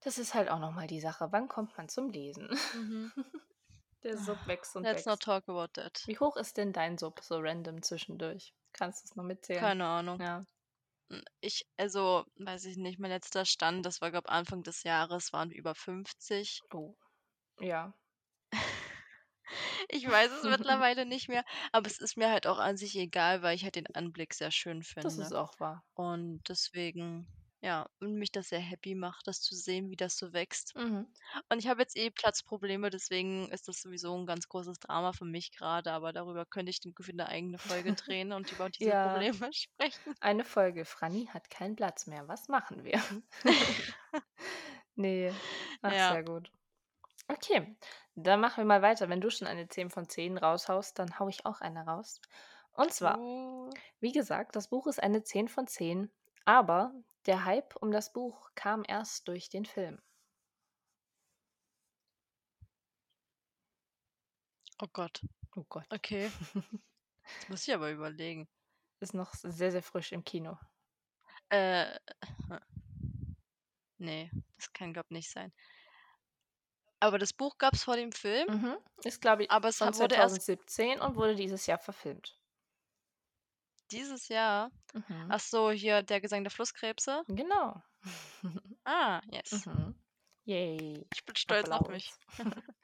[0.00, 1.28] Das ist halt auch noch mal die Sache.
[1.30, 2.48] Wann kommt man zum Lesen?
[2.74, 3.12] Mhm.
[4.04, 5.24] Der Sub wächst und Let's not wächst.
[5.24, 6.02] talk about that.
[6.06, 8.54] Wie hoch ist denn dein Sub so random zwischendurch?
[8.72, 9.60] Kannst du's noch mitzählen?
[9.60, 10.20] Keine Ahnung.
[10.20, 10.44] Ja.
[11.10, 15.32] Hm, ich also, weiß ich nicht, mein letzter Stand, das war, glaube Anfang des Jahres,
[15.32, 16.60] waren über 50.
[16.72, 16.94] Oh.
[17.60, 17.92] Ja.
[19.88, 23.40] Ich weiß es mittlerweile nicht mehr, aber es ist mir halt auch an sich egal,
[23.40, 25.40] weil ich halt den Anblick sehr schön Das ist finde.
[25.40, 25.82] auch wahr.
[25.94, 27.26] Und deswegen,
[27.62, 30.74] ja, und mich das sehr happy macht, das zu sehen, wie das so wächst.
[30.74, 31.06] Mhm.
[31.50, 35.24] Und ich habe jetzt eh Platzprobleme, deswegen ist das sowieso ein ganz großes Drama für
[35.26, 35.92] mich gerade.
[35.92, 38.94] aber darüber könnte ich dann gefühlt 'ne eigene Folge drehen und über diese Ja.
[38.94, 40.14] Probleme sprechen.
[40.20, 42.28] Eine Folge: „Franny hat keinen Platz mehr.
[42.28, 43.02] Was machen wir?“
[44.96, 45.40] Ne.
[45.82, 45.98] Ach, Ja.
[45.98, 46.52] sehr gut.
[47.28, 47.76] Okay,
[48.16, 49.08] dann machen wir mal weiter.
[49.08, 52.20] Wenn du schon eine 10 von 10 raushaust, dann haue ich auch eine raus.
[52.72, 53.82] Und zwar, Oh.
[54.00, 56.12] wie gesagt, das Buch ist eine 10 von 10,
[56.48, 56.94] aber
[57.26, 60.00] der Hype um das Buch kam erst durch den Film.
[64.80, 65.20] Oh Gott.
[65.56, 65.84] Oh Gott.
[65.90, 66.30] Okay.
[67.34, 68.48] Jetzt muss ich aber überlegen.
[69.00, 70.58] Ist noch sehr, sehr frisch im Kino.
[71.50, 71.98] Äh.
[74.00, 75.52] Ne, das kann, glaube nicht sein.
[77.00, 78.46] Aber das Buch gab's vor dem Film?
[78.48, 78.76] Mhm.
[79.02, 82.38] Ist, glaube ich, Aber es wurde erst 2017 und wurde dieses Jahr verfilmt.
[83.90, 84.70] Dieses Jahr?
[84.94, 85.30] Mhm.
[85.30, 87.24] Ach so, hier „Der Gesang der Flusskrebse“?
[87.28, 87.82] Genau.
[88.86, 89.66] Ah, yes.
[89.66, 89.94] Mhm.
[90.44, 91.10] Yay.
[91.12, 92.10] Ich bin stolz auf mich.
[92.10, 92.18] Applaus.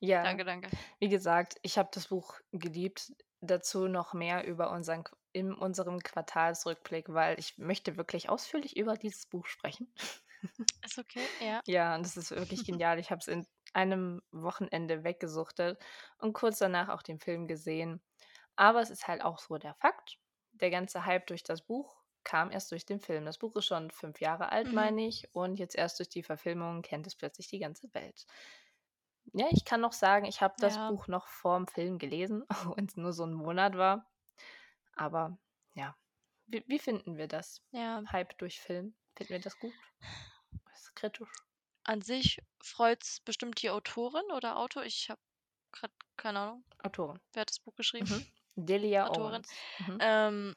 [0.00, 0.24] Ja.
[0.24, 0.72] Danke, danke.
[1.00, 3.12] Wie gesagt, ich habe das Buch geliebt.
[3.42, 9.26] Dazu noch mehr über unseren in unserem Quartalsrückblick, weil ich möchte wirklich ausführlich über dieses
[9.26, 9.94] Buch sprechen.
[10.82, 11.62] Ist okay, ja.
[11.66, 12.98] Ja, und das ist wirklich genial.
[12.98, 15.82] Ich habe es in einem Wochenende weggesuchtet
[16.18, 18.02] und kurz danach auch den Film gesehen.
[18.56, 20.18] Aber es ist halt auch so der Fakt,
[20.60, 23.24] der ganze Hype durch das Buch kam erst durch den Film.
[23.26, 24.72] Das Buch ist schon 5 Jahre alt, Mhm.
[24.72, 28.26] meine ich, und jetzt erst durch die Verfilmung kennt es plötzlich die ganze Welt.
[29.34, 30.86] Ja, ich kann noch sagen, ich habe das Ja.
[30.86, 34.10] Buch noch vorm Film gelesen, auch wenn's nur so 'n Monat war.
[34.96, 35.38] Aber
[35.74, 35.96] ja,
[36.46, 37.62] wie wie finden wir das?
[37.72, 38.10] Ja.
[38.12, 38.96] Hype durch Film?
[39.16, 39.76] Finden wir das gut?
[40.72, 41.44] Ist kritisch?
[41.86, 44.84] An sich freut's bestimmt die Autorin oder Autor.
[44.84, 45.20] Ich habe
[45.72, 46.64] grad keine Ahnung.
[46.84, 47.20] Autorin.
[47.34, 48.08] Wer hat das Buch geschrieben?
[48.08, 48.30] Mhm.
[48.66, 49.44] Delia Autorin.
[49.78, 50.00] Mhm.
[50.00, 50.54] Ähm,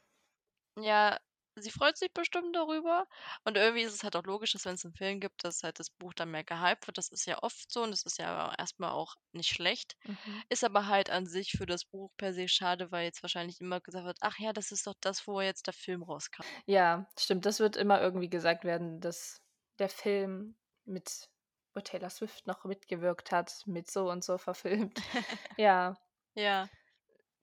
[0.79, 1.19] ja,
[1.55, 3.07] sie freut sich bestimmt darüber
[3.45, 5.89] und irgendwie ist es halt auch logisch, dass wenn's 'n Film gibt, dass halt das
[5.91, 6.97] Buch dann mehr gehypt wird.
[6.99, 9.95] Das ist ja oft so und das ist ja erst mal auch nicht schlecht.
[10.05, 10.43] Mhm.
[10.49, 13.81] Ist aber halt an sich für das Buch per se schade, weil jetzt wahrscheinlich immer
[13.81, 17.45] gesagt wird: „Ach ja, das ist doch das, wo jetzt der Film rauskam.“ Ja, stimmt.
[17.45, 19.41] Das wird immer irgendwie gesagt werden, dass
[19.79, 21.29] der Film mit
[21.75, 25.03] wo Taylor Swift noch mitgewirkt hat, mit so und so verfilmt.
[25.57, 25.95] Ja.
[26.35, 26.69] Ja.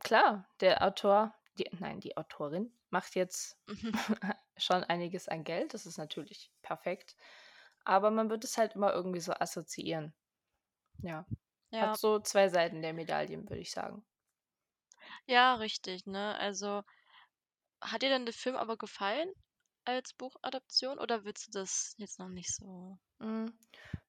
[0.00, 3.92] Klar, der Autor die nein, die Autorin macht jetzt Mhm.
[4.56, 5.74] schon einiges an Geld.
[5.74, 7.16] Das ist natürlich perfekt.
[7.84, 10.14] Aber man wird es halt immer irgendwie so assoziieren.
[11.02, 11.26] Ja.
[11.70, 11.94] Ja.
[11.94, 14.04] Hat so 2 Seiten der Medaillen, würde ich sagen.
[15.26, 16.36] Ja, richtig, ne?
[16.38, 16.82] Also,
[17.82, 19.30] hat dir denn der Film aber gefallen
[19.84, 23.52] als Buchadaption oder würdest du das jetzt noch nicht so Hm,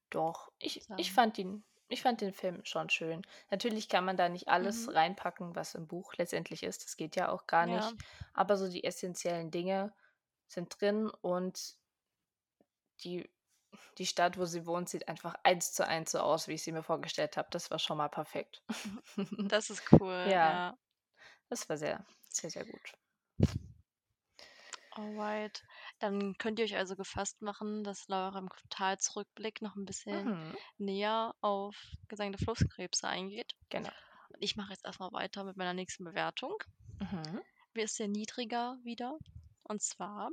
[0.09, 3.21] doch, ich ich fand ihn ich fand den Film schon schön.
[3.49, 4.93] Natürlich kann man da nicht alles Mhm.
[4.93, 6.83] reinpacken, was im Buch letztendlich ist.
[6.85, 7.67] Das geht ja auch gar Ja.
[7.67, 7.97] nicht.
[8.33, 9.93] Aber so die essenziellen Dinge
[10.47, 11.77] sind drin und
[13.03, 13.29] die
[13.97, 16.71] die Stadt, wo sie wohnt, sieht einfach eins zu eins so aus, wie ich sie
[16.73, 17.49] mir vorgestellt habe.
[17.51, 18.63] Das war schon mal perfekt.
[19.51, 20.41] Das ist cool, Ja.
[20.41, 20.77] ja.
[21.49, 22.93] Das war sehr, sehr, sehr gut.
[24.93, 25.63] Alright.
[25.99, 30.61] Dann könnt ihr euch also gefasst machen, dass Laura im Quartalsrückblick noch 'n bisschen Mhm.
[30.77, 31.75] näher auf
[32.07, 33.53] Gesang der Flusskrebse eingeht.
[33.69, 33.91] Genau.
[34.29, 36.57] Und ich mache jetzt erst mal weiter mit meiner nächsten Bewertung.
[37.01, 37.41] Mhm.
[37.75, 39.17] Die ist sehr niedriger wieder.
[39.63, 40.29] Und zwar,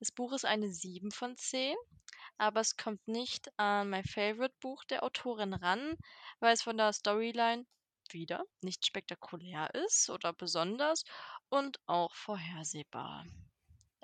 [0.00, 1.76] das Buch ist eine 7 von 10,
[2.38, 5.96] aber es kommt nicht an mein Favorite-Buch der Autorin ran,
[6.40, 7.66] weil es von der Storyline
[8.10, 11.04] wieder nicht spektakulär ist oder besonders
[11.48, 13.26] und auch vorhersehbar.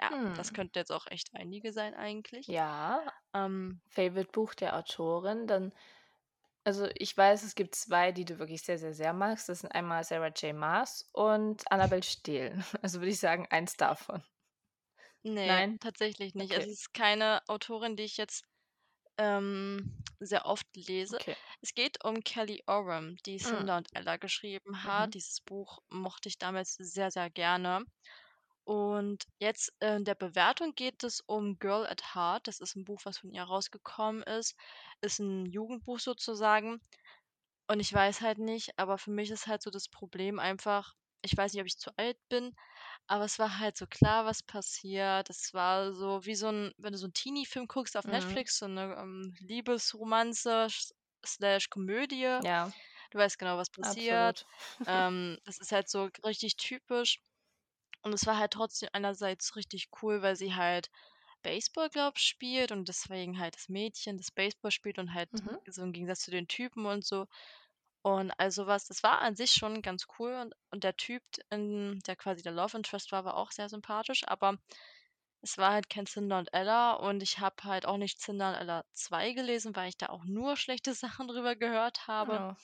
[0.02, 0.52] Ja, das Hm.
[0.52, 2.48] könnten jetzt auch echt einige sein eigentlich.
[2.48, 3.12] Ja.
[3.34, 5.72] Ähm Favorite-Buch der Autorin, dann
[6.64, 9.48] also, ich weiß, es gibt 2, die du wirklich sehr, sehr, sehr magst.
[9.48, 10.54] Das sind einmal Sarah J.
[10.54, 12.64] Maas und Annabel Steele.
[12.82, 14.22] Also, würde ich sagen, eins davon.
[15.24, 15.78] Ne, Nein?
[15.80, 16.54] tatsächlich nicht.
[16.54, 16.70] Also, Okay.
[16.70, 18.44] es ist keine Autorin, die ich jetzt
[19.18, 19.88] ähm,
[20.20, 21.20] sehr oft lese.
[21.20, 21.36] Okay.
[21.62, 23.68] Es geht um Kelly Oram, die Mhm.
[23.68, 25.14] Cinder und Ella geschrieben hat.
[25.14, 25.14] Mhm.
[25.14, 27.84] Dieses Buch mochte ich damals sehr, sehr gerne.
[28.64, 32.48] Und jetzt in der Bewertung geht es um Girl at Heart.
[32.48, 34.56] Das ist ein Buch, was von ihr rausgekommen ist.
[35.00, 36.80] Ist ein Jugendbuch sozusagen.
[37.68, 41.36] Und ich weiß halt nicht, aber für mich ist halt so das Problem einfach, ich
[41.36, 42.54] weiß nicht, ob ich zu alt bin,
[43.08, 45.30] aber es war halt so klar, was passiert.
[45.30, 48.42] Es war so wie so ein, wenn du so 'n Teenie-Film guckst auf Mhm.
[48.46, 50.68] Netflix, so eine ähm, Liebesromanze
[51.26, 52.42] slash Komödie.
[52.42, 52.72] Ja,
[53.10, 54.46] Du weißt genau, was passiert.
[54.86, 57.20] Ähm, das ist halt so richtig typisch.
[58.02, 60.90] Und es war halt trotzdem einerseits richtig cool, weil sie halt
[61.42, 65.56] Baseball, glaube ich, spielt und deswegen halt das Mädchen, das Baseball spielt und halt Mhm.
[65.66, 67.26] so im Gegensatz zu den Typen und so.
[68.02, 72.00] Und also was, das war an sich schon ganz cool und, und der Typ, in,
[72.06, 74.58] der quasi der Love Interest war, war auch sehr sympathisch, aber
[75.42, 78.54] es war halt kein Cinder und Ella und ich habe halt auch nicht Cinder und
[78.56, 82.42] Ella 2 gelesen, weil ich da auch nur schlechte Sachen drüber gehört habe.
[82.42, 82.56] Ja.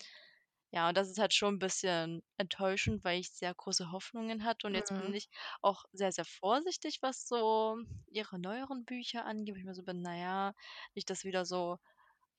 [0.70, 4.66] Ja, und das ist halt schon ein bisschen enttäuschend, weil ich sehr große Hoffnungen hatte
[4.66, 5.14] und jetzt bin mhm.
[5.14, 5.28] ich
[5.62, 10.52] auch sehr, sehr vorsichtig, was so ihre neueren Bücher angeht, ich mir so bin: naja,
[10.94, 11.78] nicht, dass wieder so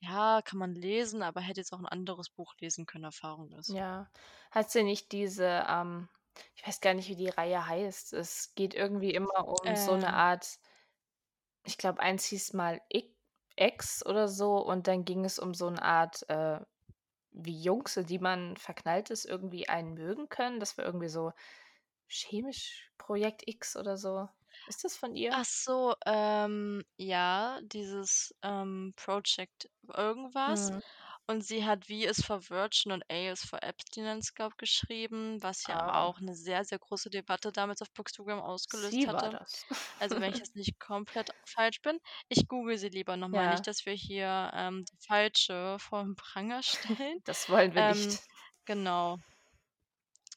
[0.00, 3.68] ja, kann man lesen, aber hätte jetzt auch ein anderes Buch lesen können, Erfahrung ist.
[3.68, 4.08] Ja.
[4.50, 6.08] Hat sie nicht diese, ähm
[6.54, 8.14] ich weiß gar nicht, wie die Reihe heißt.
[8.14, 10.14] Es geht irgendwie immer um so eine ähm.
[10.14, 10.58] Art
[11.64, 13.14] ich glaube, eins hieß mal Ik
[13.56, 16.60] Ex oder so und dann ging es um so eine Art, äh,
[17.32, 20.60] wie Jungs, in die man verknallt ist, irgendwie einen mögen können.
[20.60, 21.32] Das war irgendwie so
[22.08, 24.28] chemisch Projekt X oder so.
[24.66, 25.36] Ist das von ihr?
[25.36, 30.70] Ach so, ähm, ja, dieses, ähm, Project irgendwas.
[30.70, 30.82] Mhm.
[31.30, 35.66] Und sie hat „V is for Virgin“ und „A is for Abstinence“, glaube geschrieben, was
[35.66, 36.10] ja Ah.
[36.10, 39.66] auch eine sehr, sehr große Debatte damals auf Bookstagram ausgelöst Sie war das.
[39.98, 41.98] Also, wenn ich jetzt nicht komplett falsch bin.
[42.28, 46.16] Ich google sie lieber noch mal, nicht, dass wir hier, ähm, die falsche vor den
[46.16, 47.20] Pranger stellen.
[47.24, 48.20] Das wollen wir Ähm, nicht.
[48.66, 49.18] genau.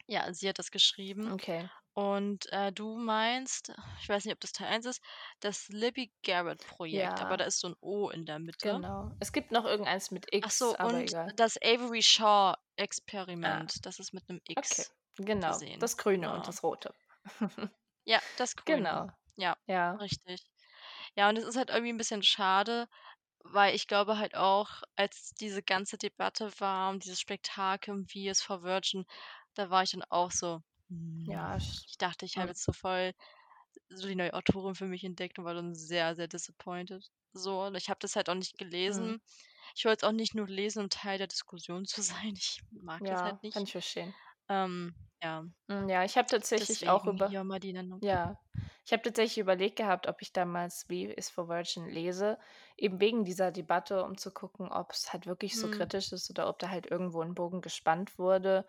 [0.07, 1.33] Ja, sie hat das geschrieben.
[1.33, 1.69] Okay.
[1.95, 5.01] Und, äh, du meinst, ich weiß nicht, ob das Teil 1 ist,
[5.41, 8.69] das Libby Garrett-Projekt, aber da ist so ein O in der Mitte.
[8.69, 9.11] genau.
[9.19, 11.31] Es gibt noch irgendeins mit Ach so, aber und egal.
[11.35, 13.79] das Avery Shaw-Experiment, ah.
[13.83, 14.59] das ist mit einem okay.
[14.59, 15.53] X Genau.
[15.53, 15.79] sehen.
[15.79, 16.93] Das Grüne und das Rote.
[18.05, 19.09] Ja, das Genau.
[19.37, 19.93] Ja, Ja.
[19.93, 20.41] richtig.
[21.15, 22.87] Ja, und es ist halt irgendwie ein bisschen schade,
[23.43, 28.41] weil ich glaube halt auch, als diese ganze Debatte war um dieses Spektakel wie es
[28.41, 29.05] for Virgin,
[29.53, 33.13] da war ich dann auch so ja, ich dachte, ich habe jetzt so voll
[33.89, 37.11] so die neue Autorin für mich entdeckt und war dann sehr, sehr disappointed.
[37.33, 39.15] So, und ich habe das halt auch nicht gelesen.
[39.15, 39.21] Mhm.
[39.75, 42.33] Ich wollte es auch nicht nur lesen, um Teil der Diskussion zu sein.
[42.37, 43.53] Ich mag das halt nicht.
[43.53, 44.15] kann ich verstehen.
[44.49, 45.45] Ähm, ja.
[45.69, 47.33] Hm, ja, ich habe tatsächlich auch über
[48.01, 48.37] ja,
[48.85, 52.39] ich habe tatsächlich überlegt gehabt, ob ich damals „V is for Virgin“ lese,
[52.77, 55.69] eben wegen dieser Debatte, um zu gucken, ob es halt wirklich so Mhm.
[55.69, 58.67] kritisch ist oder ob da halt irgendwo ein Bogen gespannt wurde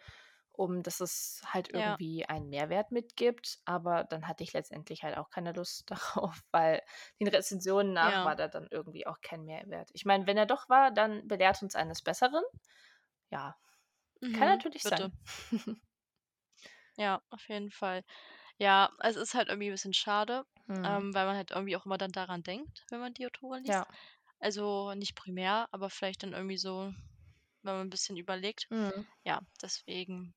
[0.54, 1.98] um dass es halt Ja.
[1.98, 3.60] irgendwie einen Mehrwert mitgibt.
[3.64, 6.82] Aber dann hatte ich letztendlich halt auch keine Lust darauf, weil
[7.20, 8.24] den Rezensionen nach Ja.
[8.24, 9.90] war da dann irgendwie auch kein Mehrwert.
[9.92, 12.42] Ich meine, wenn er doch war, dann belehrt uns eines Besseren.
[13.30, 13.56] Ja,
[14.32, 15.10] kann Mhm, natürlich bitte.
[15.10, 15.14] sein.
[16.96, 18.02] Ja, auf jeden Fall.
[18.58, 21.04] Ja, es ist halt irgendwie ein bisschen schade, Mhm.
[21.04, 23.84] ähm, weil man halt irgendwie auch immer dann daran denkt, wenn man die Autorin liest.
[23.84, 23.98] Ja.
[24.40, 26.94] Also nicht primär, aber vielleicht dann irgendwie so,
[27.62, 28.68] wenn man ein bisschen überlegt.
[28.70, 29.06] Mhm.
[29.24, 30.34] Ja, deswegen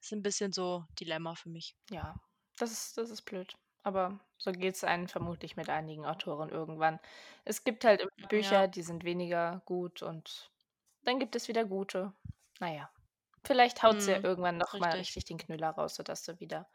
[0.00, 1.76] ist ein bisschen so Dilemma für mich.
[1.90, 2.14] Ja,
[2.58, 3.56] das ist, das ist blöd.
[3.82, 7.00] Aber so geht es einem vermutlich mit einigen Autoren irgendwann.
[7.44, 8.66] Es gibt halt immer Bücher, Ja.
[8.66, 10.52] die sind weniger gut und
[11.02, 12.12] dann gibt es wieder gute.
[12.60, 12.90] Naja,
[13.44, 15.24] vielleicht haut sie ja mhm, irgendwann noch mal richtig.
[15.24, 16.68] den Knüller raus, sodass du wieder,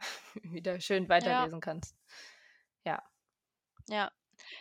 [0.42, 1.96] wieder schön Ja, weiterlesen kannst.
[2.84, 3.02] Ja.
[3.88, 4.10] ja.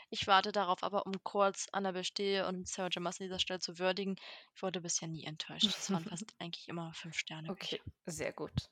[0.10, 3.02] Ich warte darauf, aber um kurz Annabel Steele und Sarah J.
[3.02, 4.16] Maas an dieser Stelle zu würdigen,
[4.56, 5.66] ich wurde bisher nie enttäuscht.
[5.66, 7.50] Es waren fast eigentlich immer fünf Sterne.
[7.50, 8.70] Okay, sehr gut.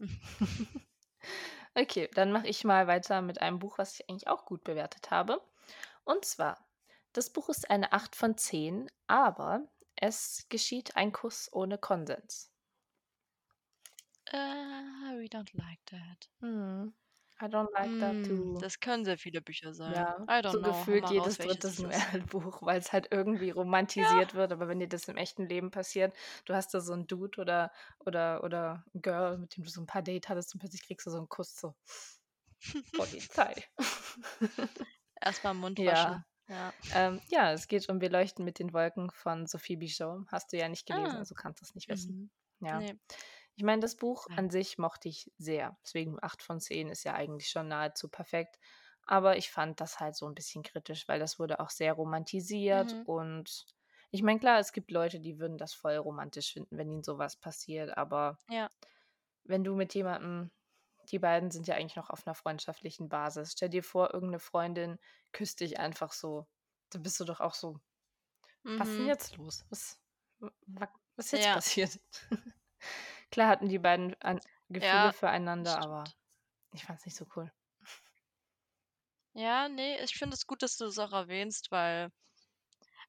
[1.74, 5.10] okay, dann mache ich mal weiter mit einem Buch, was ich eigentlich auch gut bewertet
[5.10, 5.40] habe.
[6.04, 6.66] Und zwar,
[7.12, 12.52] das Buch ist eine 8 von 10, aber es geschieht ein Kuss ohne Konsens.
[14.32, 16.28] Uh, we don't like that.
[16.40, 16.92] Hm.
[17.40, 18.58] I don't like that Hm, too.
[18.58, 20.06] das können sehr viele Bücher sein.
[20.06, 20.86] Ja, I don't so know.
[20.88, 21.70] gefühlt jedes dritte
[22.30, 23.50] Buch, weil es halt irgendwie
[23.96, 24.20] Ja.
[24.20, 24.52] romantisiert wird.
[24.52, 27.70] Aber wenn dir das im echten Leben passiert, du hast da so einen Dude oder,
[28.04, 31.06] oder, oder ein Girl, mit dem du so ein paar Date hattest und plötzlich kriegst
[31.06, 31.74] du so einen Kuss, so
[32.92, 33.54] Polizei.
[35.20, 35.84] Erstmal Mund Ja.
[35.84, 36.24] waschen.
[36.48, 36.72] Ja.
[36.90, 40.26] Ähm, ja, es geht um Wir leuchten mit den Wolken von Sophie Bichot.
[40.28, 41.20] Hast du ja nicht gelesen, Ah.
[41.20, 42.16] also kannst du es nicht wissen.
[42.16, 42.30] Mhm.
[42.60, 42.78] Ja.
[42.78, 42.98] Ne.
[43.58, 44.36] Ich meine, das Buch Ja.
[44.36, 45.78] an sich mochte ich sehr.
[45.82, 48.58] Deswegen 8 von 10 ist ja eigentlich schon nahezu perfekt.
[49.06, 52.92] Aber ich fand das halt so 'n bisschen kritisch, weil das wurde auch sehr romantisiert
[52.92, 53.06] Mhm.
[53.06, 53.64] und
[54.10, 57.18] ich meine, klar, es gibt Leute, die würden das voll romantisch finden, wenn ihnen so
[57.18, 58.70] was passiert, aber Ja.
[59.48, 60.50] wenn du mit jemandem
[61.12, 63.52] die beiden sind ja eigentlich noch auf 'ner freundschaftlichen Basis.
[63.52, 64.98] Stell dir vor, irgend 'ne Freundin
[65.32, 66.46] küsst dich einfach so.
[66.90, 67.78] Da bist du doch auch so:
[68.78, 69.08] „Was ist 'n Mhm.
[69.08, 69.64] jetzt los?
[69.70, 69.98] Was
[71.16, 71.52] was ist jetzt Ja.
[71.52, 72.00] passiert?“
[73.30, 76.12] Klar hatten die beiden an Gefühle Ja, füreinander, aber
[76.72, 77.52] ich fand's nicht so cool.
[79.34, 82.10] Ja, ne, ich finde es gut, dass du das auch erwähnst, weil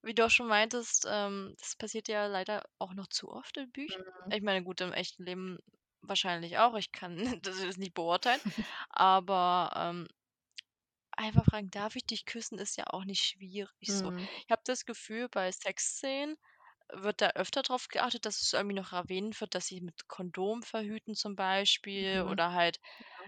[0.02, 3.72] wie du auch schon meintest, ähm, das passiert ja leider auch noch zu oft in
[3.72, 4.04] Büchern.
[4.26, 4.32] Mhm.
[4.32, 5.58] Ich meine, gut, im echten Leben
[6.02, 6.76] wahrscheinlich auch.
[6.76, 8.42] Ich kann das jetzt nicht beurteilen,
[8.90, 10.08] aber, ähm
[11.12, 14.12] einfach fragen: „Darf ich dich küssen?“ ist ja auch nicht schwierig so.
[14.12, 14.30] Mhm.
[14.46, 16.38] Ich habe das Gefühl, bei Sexszenen
[16.94, 20.64] wird da öfter drauf geachtet, dass es irgendwie noch erwähnt wird, dass sie mit Kondom
[20.64, 22.28] verhüten zum Beispiel Mhm.
[22.28, 22.80] oder halt,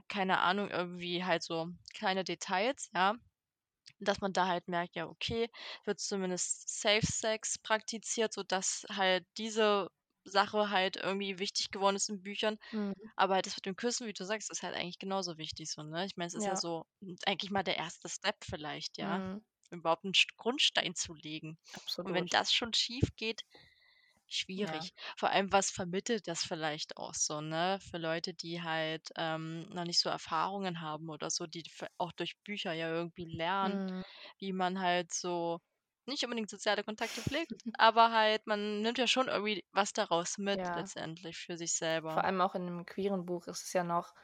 [0.10, 3.16] keine Ahnung, irgendwie halt so kleine Details, ja?
[4.00, 5.50] Dass man da halt merkt, ja, okay,
[5.86, 9.90] wird zumindest Safe Sex praktiziert, sodass halt diese
[10.26, 12.58] Sache halt irgendwie wichtig geworden ist in Büchern.
[12.74, 13.10] Mhm.
[13.18, 15.84] Aber halt das mit dem Küssen, wie du sagst, ist halt eigentlich genauso wichtig so,
[15.84, 16.06] ne?
[16.08, 16.58] Ich meine, es ist ja Ja.
[16.58, 16.86] so,
[17.28, 18.10] eigentlich mal der 1.
[18.10, 19.42] Step vielleicht, ja, Mhm.
[19.72, 21.58] Überhaupt 'n St Grundstein zu legen.
[22.04, 22.30] Und wenn Absolut.
[22.30, 23.44] das schon schiefgeht,
[24.56, 24.90] Ja.
[24.90, 24.94] schwierig.
[25.18, 29.86] Vor allem, was vermittelt das vielleicht auch so, ne, für Leute, die halt, ähm, noch
[29.86, 31.64] nicht so Erfahrungen haben oder so, die
[32.00, 34.04] auch durch Bücher ja irgendwie lernen, Mhm.
[34.40, 35.60] wie man halt so
[36.08, 40.62] nicht unbedingt soziale Kontakte pflegt, aber halt man nimmt ja schon irgendwie was daraus mit
[40.62, 40.74] Ja.
[40.76, 41.74] letztendlich für sich
[42.12, 42.24] Vor selber.
[42.24, 44.16] allem auch in 'nem queeren Buch ist es ja noch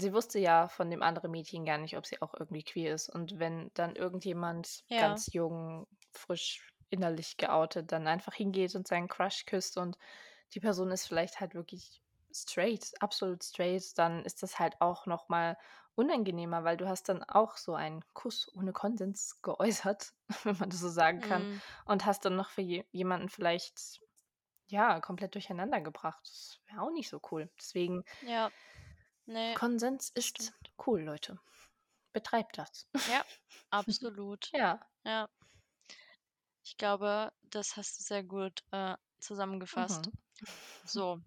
[0.00, 3.08] sie wusste ja von dem anderen Mädchen gar nicht, ob sie auch irgendwie queer ist.
[3.08, 4.96] Und wenn dann irgendjemand Ja.
[4.96, 9.98] ganz jung, frisch, innerlich geoutet dann einfach hingeht und seinen Crush küsst und
[10.54, 15.28] die Person ist vielleicht halt wirklich straight, absolut straight, dann ist das halt auch noch
[15.28, 15.56] mal
[15.94, 20.12] unangenehmer, weil du hast dann auch so einen Kuss ohne Konsens geäußert,
[20.44, 21.62] wenn man das so sagen kann, Mhm.
[21.86, 24.00] und hast dann noch für je jemanden vielleicht,
[24.68, 26.22] ja, komplett durcheinandergebracht.
[26.24, 27.50] Das wäre auch nicht so cool.
[27.60, 28.52] Deswegen Ja.
[29.28, 30.52] Ne, Konsens ist stimmt.
[30.86, 31.38] cool, Leute.
[32.14, 32.86] Betreibt das.
[33.04, 33.24] Ja,
[33.70, 34.52] absolut.
[34.52, 34.80] Ja.
[35.04, 35.28] Ja.
[36.64, 40.08] Ich glaube, das hast du sehr gut, äh, zusammengefasst.
[40.08, 40.12] Mhm.
[40.84, 41.20] So.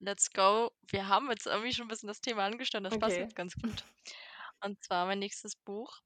[0.00, 0.70] Let's go.
[0.90, 3.18] Wir haben jetzt irgendwie schon 'n bisschen das Thema angeschnitten, das passt Okay.
[3.18, 3.84] jetzt ganz gut.
[4.62, 6.00] Und zwar mein nächstes Buch.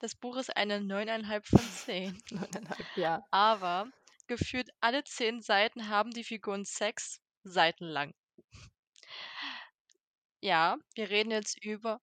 [0.00, 2.22] Das Buch ist eine 9,5 von 10.
[2.30, 3.22] 9,5, ja.
[3.30, 3.88] Aber
[4.26, 8.14] gefühlt alle 10 Seiten haben die Figuren Sex, seitenlang.
[10.42, 12.00] Ja, wir reden jetzt über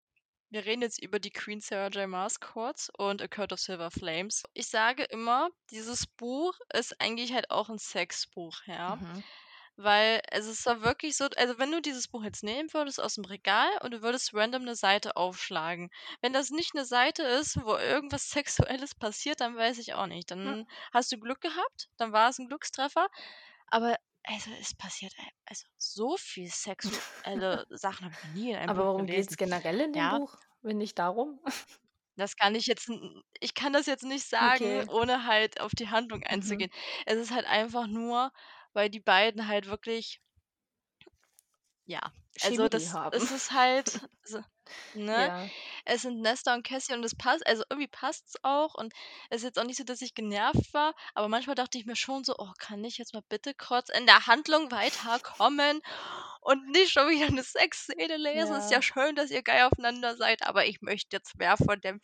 [0.51, 2.07] wir reden jetzt über die Queen Sarah J.
[2.07, 4.43] Maas Courts und A Court of Silver Flames.
[4.53, 8.99] Ich sage immer, dieses Buch ist eigentlich halt auch 'n Sexbuch, ja?
[9.01, 9.23] Mhm.
[9.77, 13.27] Weil es ist ja wirklich so also, wenn du dieses Buch jetzt nehmen würdest aus'm
[13.29, 15.89] Regal und du würdest random 'ne Seite aufschlagen.
[16.21, 20.31] Wenn das nicht 'ne Seite ist, wo irgendwas Sexuelles passiert, dann weiß ich auch nicht.
[20.43, 20.53] Hm.
[20.53, 23.07] Dann hast du Glück gehabt, dann war es 'n Glückstreffer.
[23.67, 25.13] Aber also, es passiert
[25.45, 29.09] also, so viel sexuelle Sachen habe ich noch nie in einem Aber Buch worum gelesen.
[29.09, 30.09] geht's generell in dem Ja.
[30.09, 31.39] Buch, wenn nicht darum?
[32.17, 32.89] Das kann ich jetzt
[33.39, 34.88] ich kann das jetzt nicht sagen, Okay.
[34.88, 36.63] ohne halt auf die Handlung Mhm.
[36.63, 36.69] einzugehen.
[37.05, 38.31] Es ist halt einfach nur,
[38.73, 40.19] weil die beiden halt wirklich
[41.85, 43.11] ja, also, Chemie das haben.
[43.11, 43.91] es ist halt
[44.23, 44.41] so
[44.95, 45.29] ne?
[45.29, 45.53] Ja.
[45.85, 48.93] Es sind Nesta und Cassie und es passt also, irgendwie passt's auch und
[49.29, 51.95] es ist jetzt auch nicht so, dass ich genervt war, aber manchmal dachte ich mir
[51.95, 55.81] schon so: „Oh, kann ich jetzt mal bitte kurz in der Handlung weiterkommen
[56.41, 58.57] und nicht schon wieder 'ne Sexszene lesen?
[58.57, 58.83] Ist ja Ja.
[58.83, 61.99] schön, dass ihr geil aufeinander seid, aber ich möchte jetzt mehr von dem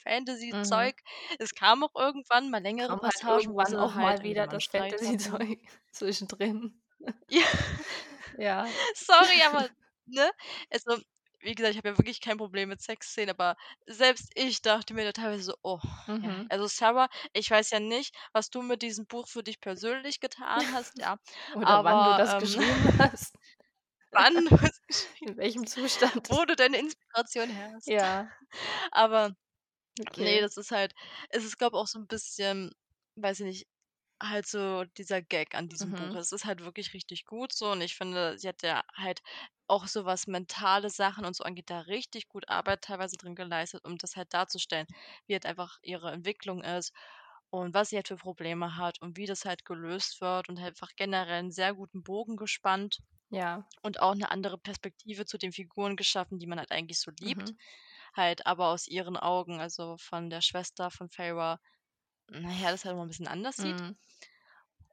[0.52, 0.90] Mhm.
[0.90, 0.96] Fantasyzeug.“
[1.40, 4.48] Es kam auch irgendwann mal längere Kam halt Passagen, wo irgendwann auch halt mal wieder
[4.48, 4.68] das.
[4.70, 5.60] Fantasyzeug
[5.92, 6.82] zwischendrin.
[7.30, 7.46] Ja.
[8.38, 8.74] Ja.
[8.96, 9.70] Sorry, aber
[10.06, 10.32] ne?
[10.72, 11.02] Also,
[11.42, 13.56] wie gesagt, ich habe ja wirklich kein Problem mit Sexszenen, aber
[13.88, 15.80] selbst ich dachte mir da teilweise so: „Oh,
[16.22, 16.50] ja.“ Mhm.
[16.50, 20.72] Also, Sarah, ich weiß ja nicht, was du mit diesem Buch für dich persönlich getan
[20.74, 21.18] hast, ja,
[21.54, 23.36] Oder wann du aber, das ähm, geschrieben hast.
[24.12, 24.50] wann
[25.22, 26.30] In welchem Zustand.
[26.30, 27.94] wo du deine Inspiration her hast.
[27.94, 28.32] Ja.
[28.92, 29.36] Aber
[30.16, 30.42] ne, Okay.
[30.42, 30.94] das ist halt
[31.30, 32.74] es ist, glaube auch so 'n bisschen,
[33.16, 33.68] weiß ich nicht,
[34.22, 36.14] halt so dieser Gag an diesem Buch.
[36.14, 36.16] Mhm.
[36.16, 39.22] Es ist halt wirklich richtig gut so und ich finde, sie hat ja halt
[39.68, 43.86] auch so, was mentale Sachen und so angeht, da richtig gut Arbeit teilweise drin geleistet,
[43.86, 44.88] um das halt darzustellen,
[45.28, 46.94] wie halt einfach ihre Entwicklung ist
[47.52, 50.70] und was sie halt für Probleme hat und wie das halt gelöst wird und halt
[50.72, 53.00] einfach generell 'n sehr guten Bogen gespannt
[53.32, 53.70] Ja.
[53.84, 57.52] und auch 'ne andere Perspektive zu den Figuren geschaffen, die man halt eigentlich so liebt,
[57.52, 57.60] Mhm.
[58.16, 61.60] halt aber aus ihren Augen, also, von der Schwester von Feyre,
[62.32, 63.84] na ja, das halt immer 'n bisschen anders sieht.
[63.84, 63.96] Mhm.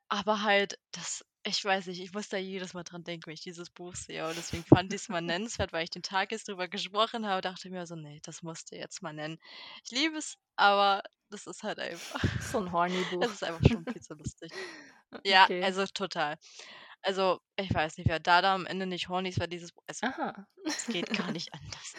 [0.08, 3.40] Aber halt, das ich weiß nicht, ich muss da jedes Mal dran denken, wenn ich
[3.40, 4.28] dieses Buch sehe.
[4.28, 7.40] Und deswegen fand ich es mal nennenswert, weil ich den Tag jetzt drüber gesprochen habe,
[7.40, 9.38] dachte mir so, nee, das musst du jetzt mal nennen.
[9.84, 12.20] Ich liebe es, aber das ist halt einfach.
[12.38, 13.28] So ein horny Buch.
[13.28, 14.52] Es ist einfach schon viel zu lustig.
[15.24, 15.62] Ja, okay.
[15.62, 16.36] also total.
[17.02, 19.84] Also, ich weiß nicht, wer da da am Ende nicht horny ist, war dieses Buch.
[19.88, 20.46] Es, Aha.
[20.76, 21.96] es geht gar nicht anders.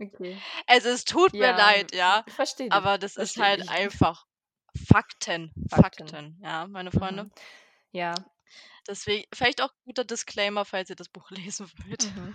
[0.00, 0.42] Okay.
[0.66, 2.24] Also, es tut mir leid, ja.
[2.28, 4.24] Verstehe Aber das ist halt einfach
[4.76, 5.52] Fakten.
[5.68, 6.08] Fakten.
[6.08, 7.24] Fakten, ja, meine Freunde.
[7.24, 7.30] Mhm.
[7.92, 8.14] Ja.
[8.88, 12.14] Deswegen, vielleicht auch guter Disclaimer, falls ihr das Buch lesen wollt.
[12.16, 12.34] Mhm.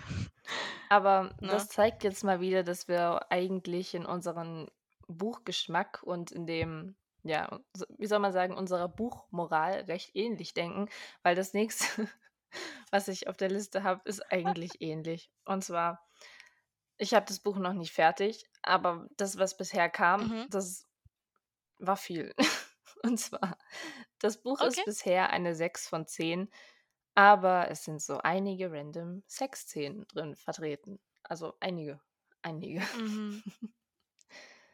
[0.90, 1.50] Aber ne?
[1.50, 4.70] das zeigt jetzt mal wieder, dass wir eigentlich in unseren
[5.08, 7.60] Buchgeschmack und in dem, ja,
[7.98, 10.90] wie soll man sagen, unserer Buchmoral recht ähnlich denken,
[11.24, 12.08] weil das nächste,
[12.92, 15.32] was ich auf der Liste habe, ist eigentlich ähnlich.
[15.44, 16.06] Und zwar,
[16.98, 20.46] ich habe das Buch noch nicht fertig, aber das, was bisher kam, mhm.
[20.50, 20.87] das
[21.80, 22.34] war viel.
[23.04, 23.58] Und zwar,
[24.20, 24.70] das Buch okay.
[24.70, 26.50] ist bisher eine 6 von 10,
[27.16, 31.00] aber es sind so einige random Sexszenen drin vertreten.
[31.24, 32.00] Also einige.
[32.42, 32.82] Einige.
[32.98, 33.44] Mhm.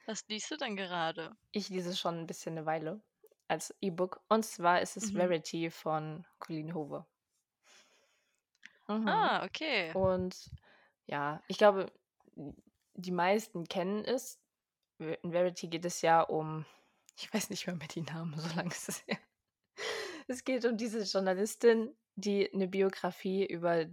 [0.06, 1.36] Was liest du denn gerade?
[1.52, 3.02] Ich lese schon ein bisschen eine Weile
[3.48, 4.22] als E-Book.
[4.30, 5.18] Und zwar ist es mhm.
[5.18, 7.08] Verity von Colleen Hoover.
[8.88, 9.08] Mhm.
[9.08, 9.94] Ah, okay.
[9.94, 10.52] Und
[11.06, 11.92] ja, ich glaube,
[12.96, 14.40] die meisten kennen es.
[15.00, 16.66] In Verity geht es ja um
[17.16, 19.18] ich weiß nicht mehr mehr die Namen, so lange ist es her.
[20.28, 23.86] Es geht um diese Journalistin, die eine Biografie über,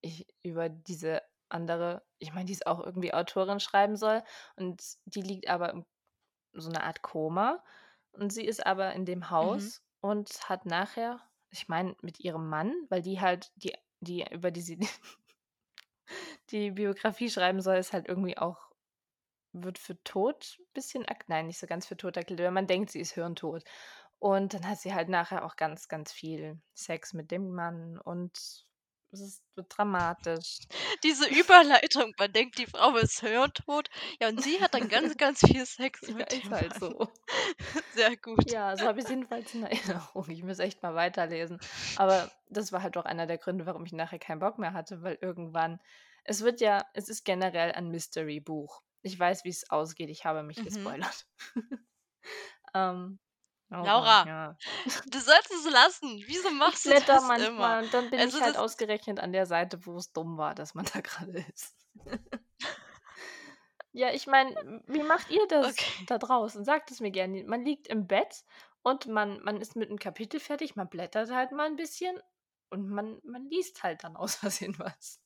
[0.00, 4.22] ich, über diese andere, ich meine, die ist auch irgendwie Autorin schreiben soll.
[4.56, 5.84] Und die liegt aber in
[6.54, 7.62] so einer Art Koma.
[8.12, 9.30] Und sie ist aber in dem mhm.
[9.30, 10.10] Haus mhm.
[10.10, 14.62] und hat nachher, ich meine, mit ihrem Mann, weil die halt, die, die, über die
[14.62, 14.78] sie
[16.50, 18.65] die Biografie schreiben soll, ist halt irgendwie auch
[19.62, 22.90] wird für tot ein bisschen, nein, nicht so ganz für tot erklärt, aber man denkt,
[22.90, 23.64] sie ist hirntot.
[24.18, 28.66] Und dann hat sie halt nachher auch ganz, ganz viel Sex mit dem Mann und
[29.12, 30.58] es ist dramatisch.
[31.04, 33.88] Diese Überleitung, man denkt, die Frau ist hirntot.
[34.20, 37.08] Ja, und sie hat dann ganz, ganz viel Sex mit ja, dem ist halt so.
[37.94, 38.50] Sehr gut.
[38.50, 40.28] Ja, so habe ich es jedenfalls in Erinnerung.
[40.30, 41.58] Ich muss echt mal weiterlesen.
[41.96, 45.02] Aber das war halt auch einer der Gründe, warum ich nachher keinen Bock mehr hatte,
[45.02, 45.80] weil irgendwann,
[46.24, 48.82] es wird ja, es ist generell ein Mystery-Buch.
[49.06, 50.10] Ich weiß, wie es ausgeht.
[50.10, 50.64] Ich habe mich mhm.
[50.64, 51.26] gespoilert.
[52.74, 53.20] ähm,
[53.70, 54.56] oh Laura, Mann, ja.
[55.06, 56.24] du sollst es lassen.
[56.26, 57.78] Wieso machst du das manchmal immer?
[57.78, 60.74] Und dann bin also ich halt ausgerechnet an der Seite, wo es dumm war, dass
[60.74, 61.76] man da gerade ist.
[63.92, 66.04] ja, ich meine, wie macht ihr das okay.
[66.08, 66.64] da draußen?
[66.64, 67.44] Sagt es mir gerne.
[67.44, 68.44] Man liegt im Bett
[68.82, 72.20] und man, man ist mit einem Kapitel fertig, man blättert halt mal ein bisschen
[72.70, 75.20] und man, man liest halt dann aus Versehen was.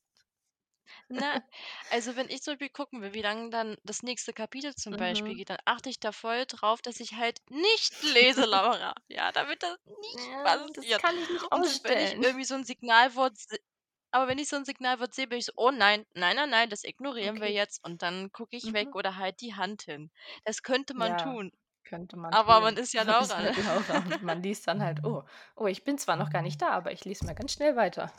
[1.09, 1.39] Na,
[1.89, 5.35] also wenn ich zum Beispiel gucken will, wie lange dann das nächste Kapitel zum Beispiel
[5.35, 5.37] mhm.
[5.37, 8.95] geht, dann achte ich da voll drauf, dass ich halt nicht lese, Laura.
[9.09, 12.65] Ja, damit das nicht Ja, das kann ich nicht Und wenn ich irgendwie so ein
[12.65, 13.37] Signalwort
[14.13, 16.71] aber wenn ich so ein Signalwort sehe, bin ich so: „Oh nein, nein, nein, nein,
[16.71, 20.11] das ignorieren wir jetzt.“ Und dann gucke ich weg oder halt die Hand hin.
[20.45, 21.53] Das könnte man Ja, tun,
[21.85, 24.83] könnte man aber man ist ja Man ist Laura, halt Laura und man liest dann
[24.83, 25.25] halt: „Oh,
[25.57, 28.13] oh, ich bin zwar noch gar nicht da, aber ich lese mal ganz schnell weiter.“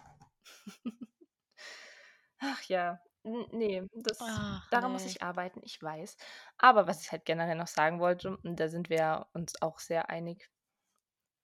[2.44, 6.18] Ach ja, N ne, das Ach, daran muss ich arbeiten, ich weiß.
[6.58, 10.10] Aber was ich halt generell noch sagen wollte, und da sind wir uns auch sehr
[10.10, 10.50] einig,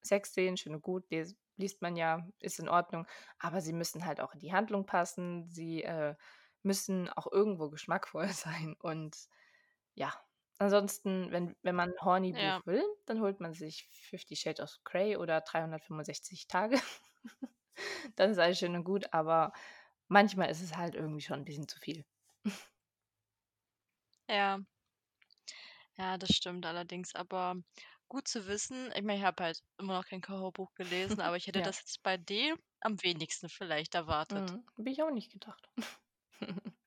[0.03, 3.07] Sexszenen, schön und gut, les liest man ja, ist in Ordnung,
[3.39, 5.47] aber sie müssen halt auch in die Handlung passen.
[5.49, 6.15] Sie, äh,
[6.63, 9.17] müssen auch irgendwo geschmackvoll sein und
[9.95, 10.13] ja.
[10.59, 12.61] Ansonsten, wenn wenn man 'n Horny-Buch Ja.
[12.65, 16.77] will, dann holt man sich Fifty Shades of Grey oder 365 Tage.
[18.17, 19.53] Dann ist alles schön und gut, aber
[20.07, 22.05] manchmal ist es halt irgendwie schon ein bisschen zu viel.
[24.27, 24.59] Ja.
[25.97, 27.55] Ja, das stimmt allerdings, aber
[28.07, 28.87] gut zu wissen.
[28.95, 31.61] Ich meine, ich habe halt immer noch kein Horrorbuch gelesen, aber ich hätte Ja.
[31.61, 34.53] das jetzt bei dir am wenigsten vielleicht erwartet.
[34.53, 34.63] Mhm.
[34.77, 35.69] Habe ich auch nicht gedacht.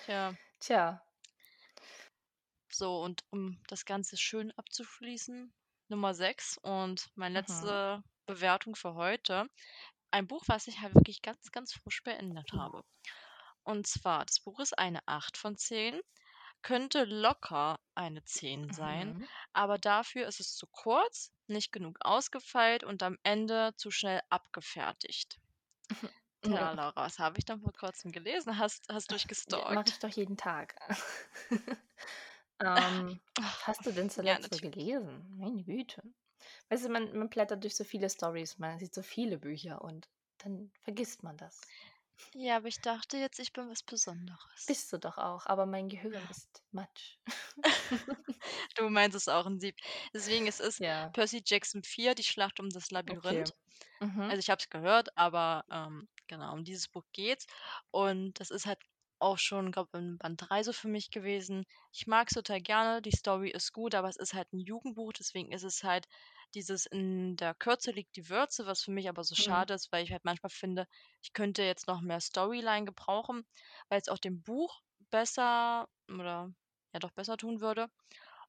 [0.00, 0.36] Tja.
[0.60, 1.00] Tja.
[2.72, 5.52] So, und um das Ganze schön abzuschließen,
[5.88, 7.38] Nummer 6 und meine Mhm.
[7.40, 9.48] letzte Bewertung für heute
[10.10, 12.84] ein Buch, was ich halt wirklich ganz, ganz frisch beendet habe.
[13.62, 16.00] Und zwar, das Buch ist eine 8 von 10,
[16.62, 19.28] könnte locker eine 10 sein, Mhm.
[19.52, 25.38] aber dafür ist es zu kurz, nicht genug ausgefeilt und am Ende zu schnell abgefertigt.
[26.42, 28.58] Tja, Laura, was habe ich dann vor kurzem gelesen?
[28.58, 29.10] Hast, hast
[29.46, 30.74] Ja, mache ich doch jeden Tag.
[32.60, 33.20] Ähm,
[33.62, 35.36] hast du denn Ja, zuletzt so gelesen?
[35.38, 36.02] Meine Güte.
[36.70, 40.10] Weißt du, man man blättert durch so viele Stories, man sieht so viele Bücher und
[40.38, 41.72] dann vergisst man das.
[42.34, 44.68] Ja, aber ich dachte jetzt, ich bin was Besonderes.
[44.68, 47.20] Bist du doch auch, aber mein Gehirn ist Matsch.
[48.76, 49.76] Du meinst es auch in Sieb.
[50.14, 51.14] Deswegen es ist Ja.
[51.14, 53.50] Percy Jackson 4, die Schlacht um das Okay.
[53.50, 53.52] Labyrinth.
[54.02, 54.28] Mhm.
[54.28, 57.46] Also, ich habe es gehört, aber, ähm, genau, um dieses Buch geht's.
[57.92, 58.80] Und das ist halt
[59.20, 61.64] auch schon, glaube in Band 3 so für mich gewesen.
[61.92, 65.52] Ich mag's total gerne, die Story ist gut, aber es ist halt 'n Jugendbuch, deswegen
[65.52, 66.06] ist es halt
[66.54, 69.64] dieses in der Kürze liegt die Würze, was für mich aber so Mhm.
[69.64, 70.86] schade ist, weil ich halt manchmal finde,
[71.22, 73.46] ich könnte jetzt noch mehr Storyline gebrauchen,
[73.88, 74.80] weil's auch dem Buch
[75.10, 76.50] besser oder
[76.92, 77.88] ja doch besser tun würde.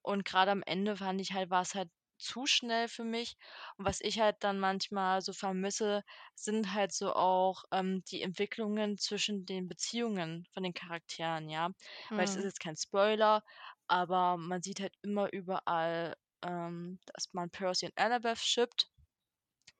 [0.02, 3.38] Und grade am Ende fand ich halt war's halt zu schnell für mich.
[3.78, 6.04] Und was ich halt dann manchmal so vermisse,
[6.36, 11.70] sind halt so auch, ähm, die Entwicklungen zwischen den Beziehungen von den Charakteren, ja?
[12.16, 12.45] Weil das ist Mhm.
[12.45, 13.41] jetzt kein Spoiler,
[13.88, 18.92] aber man sieht halt immer überall, ähm, dass man Percy und Annabeth shippt.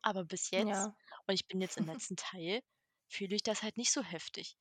[0.01, 0.95] Aber bis jetzt Ja.
[1.28, 2.62] und ich bin jetzt im letzten Teil,
[3.10, 4.57] fühle ich das halt nicht so heftig.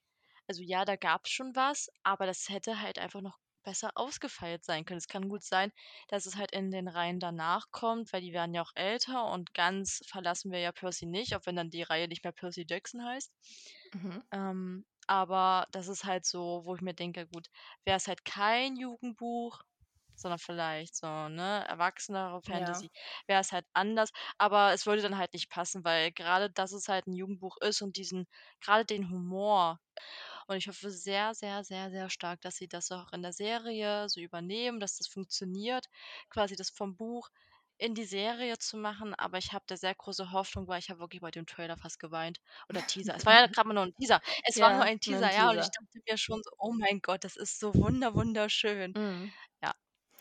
[0.49, 4.85] Also ja, da gab's schon was, aber das hätte halt einfach noch besser ausgefeilt sein
[4.85, 4.99] können.
[4.99, 5.73] Es kann gut sein,
[6.09, 9.53] dass es halt in den Reihen danach kommt, weil die werden ja auch älter und
[9.55, 13.05] ganz verlassen wir ja Percy nicht, auch wenn dann die Reihe nicht mehr Percy Jackson
[13.05, 13.33] heißt.
[13.95, 14.21] Mhm.
[14.33, 17.49] Ähm, aber das ist halt so, wo ich mir denke: „Gut,
[17.85, 19.63] wär's halt kein Jugendbuch,
[20.21, 22.83] sondern vielleicht so, ne, erwachsenere Ja.
[22.83, 22.91] Fantasy,
[23.27, 27.07] wär's halt anders.“ Aber es würde dann halt nicht passen, weil grade, dass es halt
[27.07, 28.27] 'n Jugendbuch ist und diesen
[28.61, 29.81] grade den Humor
[30.49, 34.09] und ich hoffe sehr, sehr, sehr, sehr stark, dass sie das auch in der Serie
[34.09, 35.87] so übernehmen, dass das funktioniert,
[36.31, 37.29] quasi das vom Buch
[37.79, 39.15] in die Serie zu machen.
[39.15, 41.99] Aber ich habe da sehr große Hoffnung, weil ich habe wirklich bei dem Trailer fast
[42.01, 42.39] geweint
[42.71, 43.17] oder Teaser.
[43.17, 44.21] Es war ja grad mal nur 'n Teaser.
[44.45, 45.73] Es war nur Ja, ein nur 'n Teaser, ja, und ich Teaser.
[45.73, 49.33] dachte mir schon so: „Oh mein Gott, das ist so wunder wunderschön.“ Mhm.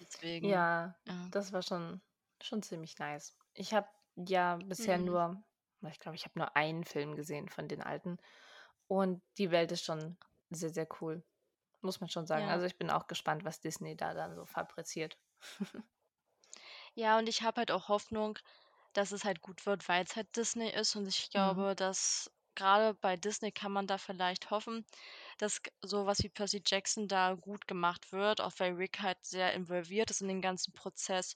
[0.07, 1.31] Ja, deswegen, Ja, ja.
[1.31, 2.01] das war schon
[2.41, 3.35] schon ziemlich nice.
[3.53, 4.99] Ich habe ja bisher Mhm.
[4.99, 5.43] nur
[5.89, 8.17] ich glaube, ich habe nur einen Film gesehen von den alten
[8.87, 10.17] und die Welt ist schon
[10.51, 11.25] sehr, sehr cool,
[11.81, 12.47] muss man schon sagen.
[12.47, 12.51] Ja.
[12.51, 15.19] Also, ich bin auch gespannt, was Disney da dann so fabriziert.
[16.95, 18.37] Ja, und ich habe halt auch Hoffnung,
[18.93, 21.57] dass es halt gut wird, weil's halt Disney ist und ich Mhm.
[21.57, 24.85] glaube, dass grade bei Disney kann man da vielleicht hoffen,
[25.37, 29.17] dass g so was wie Percy Jackson da gut gemacht wird, auch weil Rick halt
[29.23, 31.35] sehr involviert ist in den ganzen Prozess.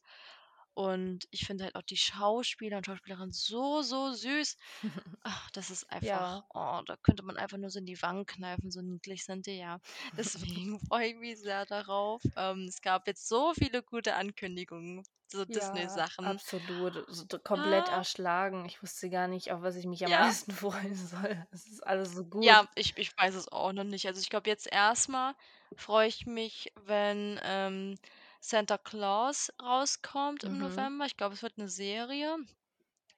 [0.73, 4.57] Und ich finde halt auch die Schauspieler und Schauspielerinnen so, so süß.
[5.23, 6.43] Ach, das ist einfach Ja.
[6.53, 9.57] oh, da könnte man einfach nur so in die Wangen kneifen, so niedlich sind die,
[9.59, 9.79] ja.
[10.17, 12.23] Deswegen freue ich mich sehr darauf.
[12.35, 16.41] Ähm, es gab jetzt so viele gute Ankündigungen, so Disney-Sachen.
[16.41, 17.89] absolut, so komplett Ah.
[17.89, 18.65] erschlagen.
[18.65, 20.15] Ich wusste gar nicht, auf was ich mich am Ja.
[20.15, 21.45] meisten freuen soll.
[21.51, 22.43] Es ist alles so gut.
[22.43, 24.07] Ja, ich ich weiß es auch noch nicht.
[24.07, 25.35] Also, ich glaube, jetzt erst mal
[25.75, 27.97] freue ich mich, wenn, ähm,
[28.39, 30.57] Santa Claus rauskommt im Mhm.
[30.57, 31.05] November.
[31.05, 32.37] Ich glaube, es wird 'ne Serie,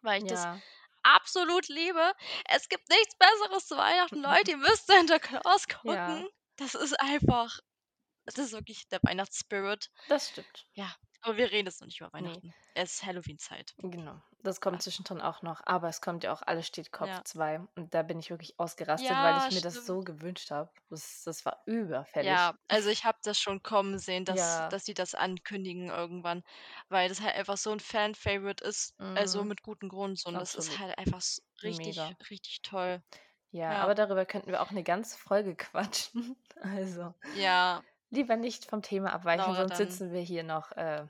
[0.01, 0.63] weil ich das Ja.
[1.03, 2.13] absolut liebe.
[2.49, 5.83] Es gibt nichts Besseres zu Weihnachten, Leute, ihr müsst Santa Claus gucken.
[5.83, 6.29] Ja.
[6.57, 7.59] Das ist einfach
[8.25, 9.91] das ist wirklich der Weihnachtsspirit.
[10.09, 10.65] Das stimmt.
[10.73, 12.43] Ja, aber wir reden jetzt noch nicht über Ne.
[12.43, 12.55] Weihnachten.
[12.75, 13.75] Es ist Halloween-Zeit.
[13.79, 14.83] Genau, das kommt Ja.
[14.83, 17.23] zwischendrin auch noch, aber es kommt ja auch Alles steht Kopf Ja.
[17.23, 20.03] 2 und da bin ich wirklich ausgerastet, weil Ja, ich mir das so stimmt.
[20.03, 20.71] gewünscht habe.
[20.89, 22.13] Das das war überfällig.
[22.19, 24.69] Ja, also, ich habe das schon kommen sehen, dass Ja.
[24.69, 26.43] dass sie das ankündigen irgendwann,
[26.87, 29.45] weil das halt einfach so 'n Fan-Favorite ist, also, Mhm.
[29.45, 30.79] mit gutem Grund so und das ist Absolut.
[30.79, 31.21] halt einfach
[31.63, 32.17] richtig, Mega.
[32.29, 33.03] richtig toll.
[33.55, 33.83] Ja, Ja.
[33.83, 36.35] aber darüber könnten wir auch 'ne ganze Folge quatschen.
[36.59, 37.83] Also, Ja.
[38.13, 39.77] Lieber nicht vom Thema abweichen, Dauert sonst dann.
[39.77, 41.07] sitzen wir hier noch, äh,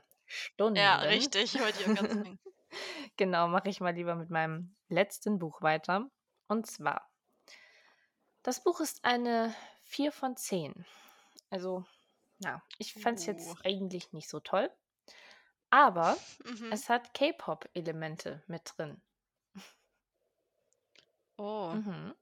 [0.76, 0.98] Ja, Stunden.
[0.98, 2.38] richtig, ich auch grad sagen.
[3.16, 6.10] Genau, mache ich mal lieber mit meinem letzten Buch weiter
[6.48, 7.10] und zwar
[8.44, 9.52] das Buch ist eine
[9.82, 10.86] 4 von 10.
[11.50, 11.84] Also,
[12.38, 13.26] ja, ich fand's Uh.
[13.26, 14.70] jetzt eigentlich nicht so toll,
[15.70, 16.74] aber Mhm.
[16.74, 19.02] es hat K-Pop-Elemente mit drin.
[21.38, 21.76] Oh.
[21.76, 22.14] Mhm.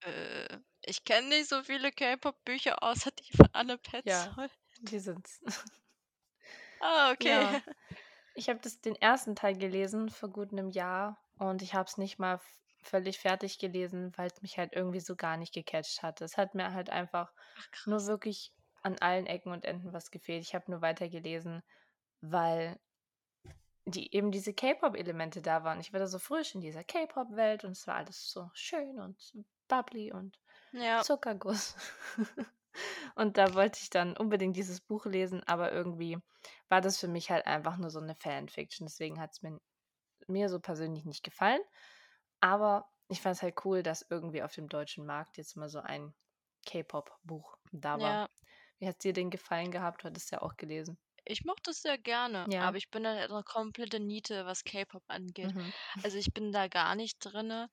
[0.00, 4.50] Äh, ich kenne nicht so viele K-Pop-Bücher außer die von Anne Ja, Petzold.
[4.80, 5.40] die sind's.
[6.80, 7.46] Ah, okay.
[7.46, 7.60] Ja.
[8.34, 9.34] Ich habe das den 1.
[9.34, 12.40] Teil gelesen vor gut 'nem Jahr und ich habe es nicht mal
[12.84, 16.20] völlig fertig gelesen, weil's mich halt irgendwie so gar nicht gecatcht hat.
[16.22, 20.42] Es hat mir halt einfach Ach, nur wirklich an allen Ecken und Enden was gefehlt.
[20.44, 21.62] Ich habe nur weitergelesen,
[22.20, 22.78] weil
[23.88, 25.78] die eben diese K-Pop-Elemente da waren.
[25.80, 29.32] Ich war da so frisch in dieser K-Pop-Welt und es war alles so schön und
[29.68, 30.38] bubbly und
[30.76, 31.06] Ja.
[31.06, 31.76] Zuckerguss.
[33.16, 36.18] Und da wollte ich dann unbedingt dieses Buch lesen, aber irgendwie
[36.68, 38.86] war das für mich halt einfach nur so 'ne Fanfiction.
[38.86, 39.60] Deswegen hat's mir
[40.28, 41.62] mir so persönlich nicht gefallen.
[42.40, 46.14] Aber ich fand's halt cool, dass irgendwie auf dem deutschen Markt jetzt mal so ein
[46.66, 48.18] K-Pop-Buch da war.
[48.18, 48.28] Ja.
[48.80, 50.02] Wie hat's dir denn gefallen gehabt?
[50.04, 50.98] Du hattest ja auch gelesen.
[51.28, 52.56] Ich mochte es sehr gerne, Ja.
[52.56, 55.52] aber ich bin da 'ne komplette Niete, was K-Pop angeht.
[55.52, 55.76] Mhm.
[56.02, 57.68] Also, ich bin da gar nicht drinne.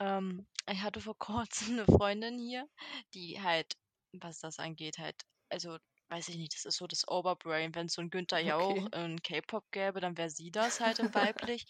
[0.00, 2.68] Ähm, ich hatte vor Kurzem 'ne Freundin hier,
[3.14, 3.74] die halt,
[4.12, 5.78] was das angeht, halt also,
[6.10, 7.74] weiß ich nicht, das ist so das Oberbrain.
[7.74, 8.90] Wenn's so 'n Günther Jauch Okay.
[8.92, 11.66] in K-Pop gäbe, dann wäre sie das halt in weiblich,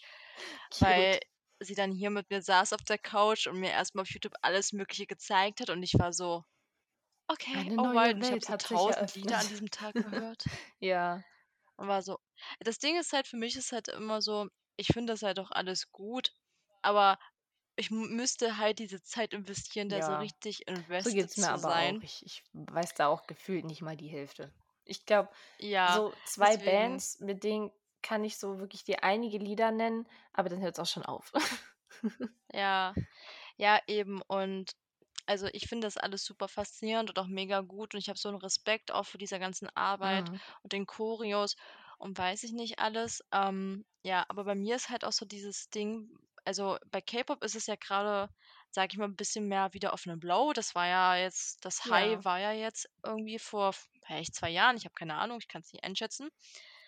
[0.79, 1.19] weil
[1.61, 4.33] sie dann hier mit mir saß auf der Couch und mir erst mal auf YouTube
[4.41, 6.43] alles Mögliche gezeigt hat und ich war so:
[7.29, 10.49] „Okay, Eine alright.“ neue Und ich habe so 1.000 Lieder an diesem Tag gehört
[10.81, 11.23] Ja.
[11.77, 12.17] und war so
[12.59, 15.51] das Ding ist halt, für mich ist halt immer so, ich finde das halt auch
[15.51, 16.33] alles gut,
[16.81, 17.19] aber
[17.81, 20.67] ich müsste halt diese Zeit investieren, da so Ja, richtig
[20.99, 22.01] so invested geht's mir zu aber auch.
[22.03, 24.53] Ich ich weiß da auch gefühlt nicht mal die Hälfte.
[24.85, 25.29] Ich glaube,
[25.59, 26.57] Ja, so 2 deswegen.
[26.57, 27.71] Bands, mit denen
[28.03, 31.31] kann ich so wirklich dir einige Lieder nennen, aber dann hört's auch schon auf.
[32.53, 32.97] Ja,
[33.57, 34.73] ja, eben und
[35.27, 38.29] also, ich finde das alles super faszinierend und auch mega gut und ich habe so
[38.29, 40.41] 'n Respekt auch vor dieser ganzen Arbeit Mhm.
[40.63, 41.55] und den Choreos
[41.99, 43.21] und weiß ich nicht alles.
[43.33, 47.55] Ähm, ja, aber bei mir ist halt auch so dieses Ding also, bei K-Pop ist
[47.55, 48.29] es ja grade,
[48.71, 50.53] sage ich mal, 'n bisschen mehr wieder auf 'nem Low.
[50.53, 52.25] Das war ja jetzt das High Ja.
[52.25, 55.83] war ja jetzt irgendwie vor vielleicht 2 Jahren, ich habe keine Ahnung, ich kann's nicht
[55.83, 56.29] einschätzen.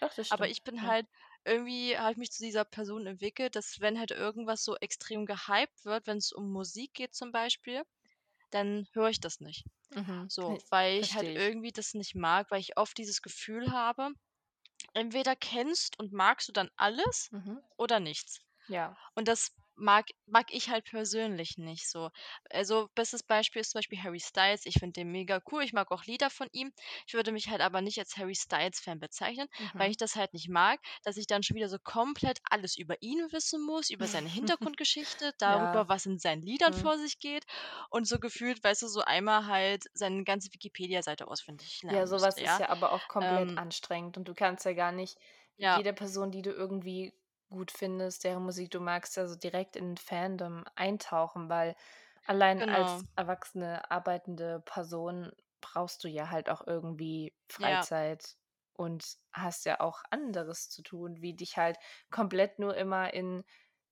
[0.01, 0.87] Doch, das Aber ich bin ja.
[0.87, 1.07] halt
[1.45, 5.85] irgendwie habe ich mich zu dieser Person entwickelt, dass wenn halt irgendwas so extrem gehypt
[5.85, 7.83] wird, wenn's um Musik geht zum Beispiel,
[8.51, 9.65] dann höre ich das nicht.
[9.91, 11.49] Mhm, kann So, weil ich halt verstehe ich.
[11.49, 14.11] irgendwie das nicht mag, weil ich oft dieses Gefühl habe,
[14.95, 17.63] entweder kennst und magst du dann alles Mhm.
[17.77, 18.42] oder nichts.
[18.67, 18.97] Ja.
[19.15, 22.09] Und das mag mag ich halt persönlich nicht so.
[22.51, 24.65] Also, bestes Beispiel ist zum Beispiel Harry Styles.
[24.67, 25.63] Ich finde den mega cool.
[25.63, 26.71] Ich mag auch Lieder von ihm.
[27.07, 29.47] Ich würde mich halt aber nicht als Harry-Styles-Fan bezeichnen,
[29.77, 29.91] weil Mhm.
[29.91, 33.31] ich das halt nicht mag, dass ich dann schon wieder so komplett alles über ihn
[33.31, 35.79] wissen muss, über seine Hintergrundgeschichte, Ja.
[35.79, 36.73] darüber, was in seinen Liedern Mhm.
[36.73, 37.45] vor sich geht
[37.89, 42.21] und so gefühlt, weißt du, so einmal halt seine ganze Wikipedia-Seite auswendig Ja, lernen so
[42.21, 42.59] was müsste, ist ja?
[42.59, 45.17] ja aber auch komplett Ähm anstrengend und du kannst ja gar nicht
[45.57, 45.81] Ja.
[45.81, 47.13] jede Person, die du irgendwie
[47.53, 51.75] gut findest, deren Musik du magst, ja so direkt in Fandom eintauchen, weil
[52.25, 53.03] allein Genau.
[53.03, 55.31] als erwachsene, arbeitende Person
[55.61, 57.87] brauchst du ja halt auch irgendwie Ja.
[57.87, 58.37] Freizeit
[58.73, 61.77] und hast ja auch anderes zu tun, wie dich halt
[62.11, 63.43] komplett nur immer in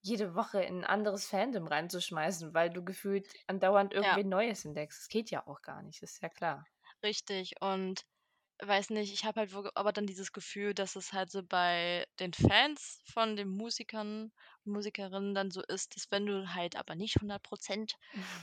[0.01, 4.17] jede Woche in 'n anderes Fandom reinzuschmeißen, weil du gefühlt andauernd Ja.
[4.17, 5.01] irgendwen Neues entdeckst.
[5.03, 6.67] Das geht ja auch gar nicht, ist ja klar.
[7.03, 8.05] Richtig und
[8.63, 12.33] weiß nicht, ich habe halt aber dann dieses Gefühl, dass es halt so bei den
[12.33, 14.31] Fans von den Musikern,
[14.63, 17.95] Musikerinnen dann so ist, dass wenn du halt aber nicht 100 %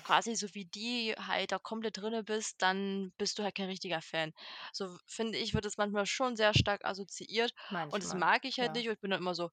[0.02, 4.02] quasi so wie die halt da komplett drinnen bist, dann bist du halt kein richtiger
[4.02, 4.32] Fan.
[4.72, 7.52] So finde ich, wird das manchmal schon sehr stark assoziiert
[7.90, 8.74] und das Manchmal, mag ich halt ja.
[8.74, 9.50] nicht und ich bin dann immer so: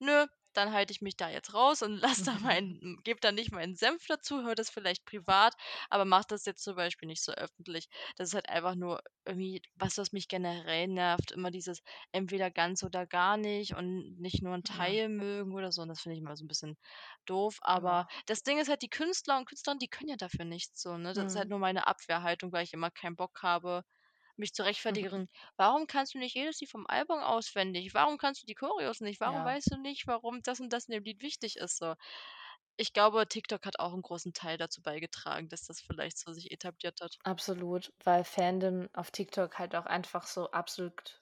[0.00, 0.26] „Nö,
[0.58, 3.76] dann halte ich mich da jetzt raus und lasse da meinen gebe da nicht meinen
[3.76, 5.54] Senf dazu, höre das vielleicht privat,
[5.90, 9.62] aber mache das jetzt zum Beispiel nicht so öffentlich.“ Das ist halt einfach nur irgendwie
[9.76, 11.80] was, was mich generell nervt, immer dieses
[12.12, 14.98] entweder ganz oder gar nicht und nicht nur 'n Mhm.
[15.04, 16.76] Teil mögen oder so und das finde ich immer so 'n bisschen
[17.26, 17.58] doof.
[17.62, 18.22] Aber Ja.
[18.26, 21.12] das Ding ist halt, die Künstler und Künstlerinnen, die können ja dafür nichts so, ne?
[21.14, 21.50] Das ist halt Mhm.
[21.50, 23.84] nur meine Abwehrhaltung, weil ich immer keinen Bock habe,
[24.38, 27.94] mich zu rechtfertigen: „Warum kannst du nicht jedes Lied vom Album auswendig?
[27.94, 29.20] Warum kannst du die Choreos nicht?
[29.20, 29.44] Warum Ja.
[29.44, 31.94] weißt du nicht, warum das und das in dem Lied wichtig ist?“ So.
[32.78, 36.50] Ich glaube, TikTok hat auch 'n großen Teil dazu beigetragen, dass das vielleicht so sich
[36.52, 37.18] etabliert hat.
[37.26, 41.20] Absolut, weil Fandom auf TikTok halt auch einfach so absolut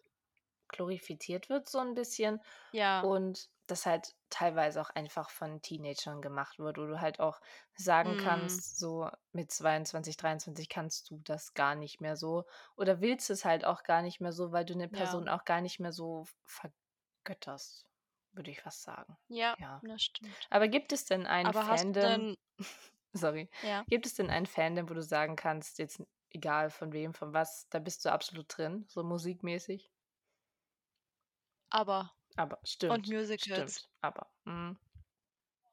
[0.68, 2.40] glorifiziert wird so 'n bisschen
[2.74, 3.06] Ja.
[3.06, 7.40] und das halt teilweise auch einfach von Teenagern gemacht wird, wo du halt auch
[7.76, 8.16] sagen Mhm.
[8.16, 12.44] kannst, so mit 22, 23 kannst du das gar nicht mehr so
[12.76, 15.16] oder willst es halt auch gar nicht mehr so, weil du 'ne Ja.
[15.16, 17.86] Person auch gar nicht mehr so vergötterst,
[18.32, 19.82] würde ich fast sagen, Ja, ja.
[19.82, 20.50] das stimmt.
[20.50, 22.36] Aber gibt es denn ein Aber Fandom
[23.14, 23.86] sorry, Ja.
[23.88, 27.68] gibt es denn ein Fandom, wo du sagen kannst, jetzt egal von wem, von was,
[27.70, 29.90] da bist du absolut drin, so musikmäßig?
[32.38, 33.80] ABBA ABBA, und stimmt, Musicals.
[33.80, 34.78] stimmt, ABBA, mhm.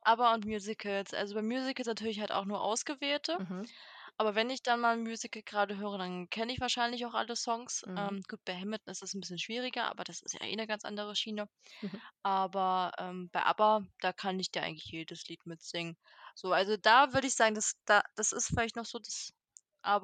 [0.05, 1.14] ABBA und Musicals.
[1.14, 3.74] Also, bei Musicals natürlich halt auch nur ausgewählte, Mhm.
[4.18, 7.36] aber wenn ich dann mal 'n Musical grade höre, dann kenne ich wahrscheinlich auch alle
[7.38, 7.86] Songs.
[7.86, 8.14] Mhm.
[8.14, 10.68] Ähm, gut, bei Hamilton ist es 'n bisschen schwieriger, aber das ist ja eh 'ne
[10.68, 11.49] ganz andere Schiene.
[11.84, 12.03] Mhm.
[12.24, 15.97] Aber, ähm, bei ABBA, da kann ich dir eigentlich jedes Lied mitsingen.
[16.36, 19.34] So, also, da würde ich sagen, das da das ist vielleicht noch so das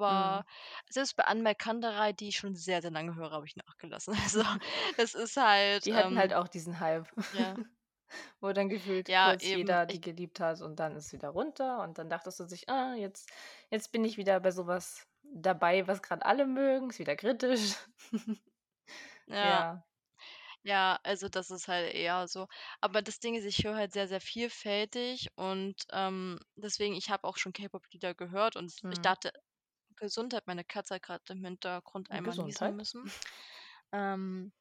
[0.06, 0.42] Mhm.
[0.42, 0.44] aber
[0.90, 4.14] selbst bei Anmelk Kanterei, die ich schon sehr, sehr lange höre, habe ich nachgelassen.
[4.34, 4.42] Also,
[4.96, 7.56] es ist halt, Die hatten halt ähm auch diesen Hype, ja.
[8.40, 11.30] wo dann gefühlt Ja, kurz eben, jeder ich die geliebt hat und dann ist wieder
[11.30, 13.30] runter und dann dachtest du sich: „Ah, jetzt
[13.70, 17.76] jetzt bin ich wieder bei so was dabei, was grad alle mögen, ist wieder kritisch.“
[19.26, 19.64] Ja.
[19.66, 19.84] Ja.
[20.62, 22.46] Ja, also, das ist halt eher so.
[22.80, 27.24] Aber das Ding ist, ich höre halt sehr, sehr vielfältig und, ähm, deswegen ich habe
[27.26, 29.02] auch schon K-Pop-Lieder gehört und ich Mhm.
[29.02, 29.32] dachte
[30.00, 32.76] Gesundheit, meine Katze hat grad im Hintergrund einmal niesen Gesundheit.
[32.76, 33.14] müssen.
[33.92, 34.52] Ähm,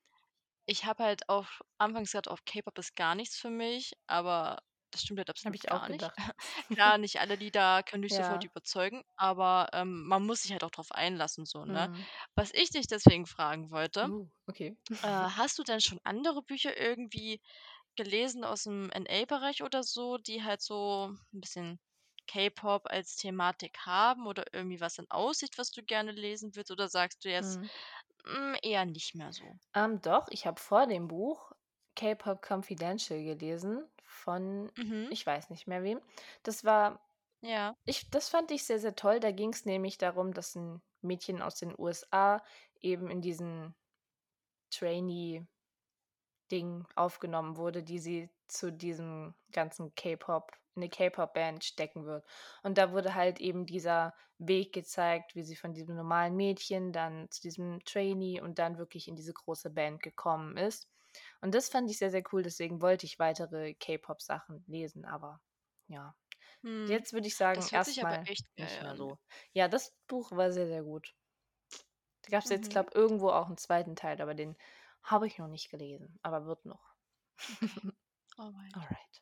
[0.68, 1.48] ich habe halt auch
[1.80, 4.60] anfangs gedacht, auch K-Pop ist gar nichts für mich, aber
[4.92, 6.12] Das stimmt halt absolut ich auch gar nicht.
[6.12, 6.18] gedacht.
[6.74, 8.46] Klar, nicht alle Lieder können dich sofort Ja.
[8.46, 11.90] überzeugen, aber, ähm, man muss sich halt auch drauf einlassen so, ne?
[11.90, 12.10] Mhm.
[12.36, 14.76] Was ich dich deswegen fragen wollte, Uh, okay.
[15.04, 17.42] äh, hast du denn schon andere Bücher irgendwie
[17.98, 21.80] gelesen aus'm NA-Bereich oder so, die halt so 'n bisschen
[22.30, 26.90] K-Pop als Thematik haben oder irgendwie was in Aussicht, was du gerne lesen willst oder
[26.90, 27.70] sagst du jetzt, Mhm.
[28.26, 29.60] hm, eher nicht mehr so?
[29.76, 31.52] Ähm, doch, ich habe vor dem Buch
[31.96, 35.12] K-Pop Confidential gelesen von Mhm.
[35.12, 36.02] ich weiß nicht mehr wem.
[36.44, 37.02] Das war
[37.42, 37.76] Ja.
[37.86, 39.20] ich das fand ich sehr, sehr toll.
[39.22, 42.44] Da ging's nämlich darum, dass 'n Mädchen aus den USA
[42.82, 43.76] eben in diesen
[44.72, 45.48] Trainee
[46.52, 52.26] Ding aufgenommen wurde, die sie zu diesem ganzen K-Pop in 'ne K-Pop-Band stecken wird.
[52.64, 57.30] Und da wurde halt eben dieser Weg gezeigt, wie sie von diesem normalen Mädchen dann
[57.32, 60.90] zu diesem Trainee und dann wirklich in diese große Band gekommen ist.
[61.42, 65.42] Und das fand ich sehr, sehr cool, deswegen wollte ich weitere K-Pop-Sachen lesen, aber
[65.88, 66.16] ja.
[66.64, 67.02] Mhm.
[67.02, 69.20] Jetzt würde ich sagen, Das hört sich erst aber mal echt nicht mehr so.
[69.54, 71.14] Ja, das Buch war sehr, sehr gut.
[72.26, 72.70] Da gab's jetzt, Mhm.
[72.70, 73.96] glaube irgendwo auch 'n 2.
[73.96, 74.58] Teil, aber den
[75.04, 76.94] habe ich noch nicht gelesen, aber wird noch.
[77.48, 77.94] Okay,
[78.40, 78.78] alright.
[78.78, 79.22] Alright.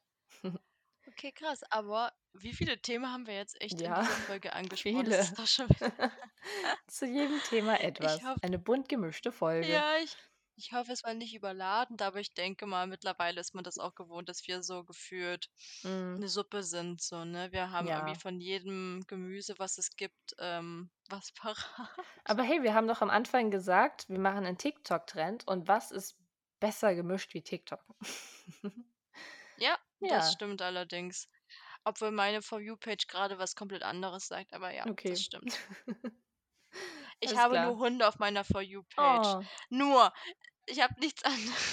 [1.19, 5.05] Okay, krass, aber wie viele Themen haben wir jetzt echt in Ja, dieser Folge angesprochen?
[5.05, 5.23] Das viele.
[5.23, 5.91] ist doch schon wieder
[6.87, 8.21] Zu jedem Thema etwas.
[8.23, 9.83] hoffe Eine bunt gemischte Folge.
[9.83, 10.15] Ja, ich
[10.59, 13.93] ich hoffe, es war nicht überladend, aber ich denke mal, mittlerweile ist man das auch
[13.95, 15.49] gewohnt, dass wir so gefühlt
[15.83, 16.19] Mhm.
[16.19, 17.51] 'ne Suppe sind so, ne?
[17.51, 18.19] Wir haben irgendwie Ja.
[18.19, 22.07] von jedem Gemüse, was es gibt, ähm, was parat.
[22.25, 26.17] Aber hey, wir haben doch am Anfang gesagt, wir machen 'n TikTok-Trend und was ist
[26.59, 27.85] besser gemischt wie TikTok?
[29.57, 30.31] Ja, das Ja.
[30.31, 31.27] stimmt allerdings.
[31.83, 35.15] Obwohl meine For You-Page grade was komplett anderes sagt, aber ja, das Okay.
[35.15, 35.57] stimmt.
[37.19, 37.77] Ich Alles habe nur klar.
[37.77, 39.27] Hunde auf meiner For You-Page.
[39.27, 39.43] Oh.
[39.69, 40.13] Nur.
[40.67, 41.23] Ich habe nichts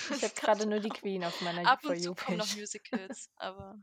[0.09, 0.89] Ich habe anderes grade nur die.
[0.89, 2.57] Queen auf meiner Ab For und zu kommen noch You-Page.
[2.57, 3.77] Musicals, aber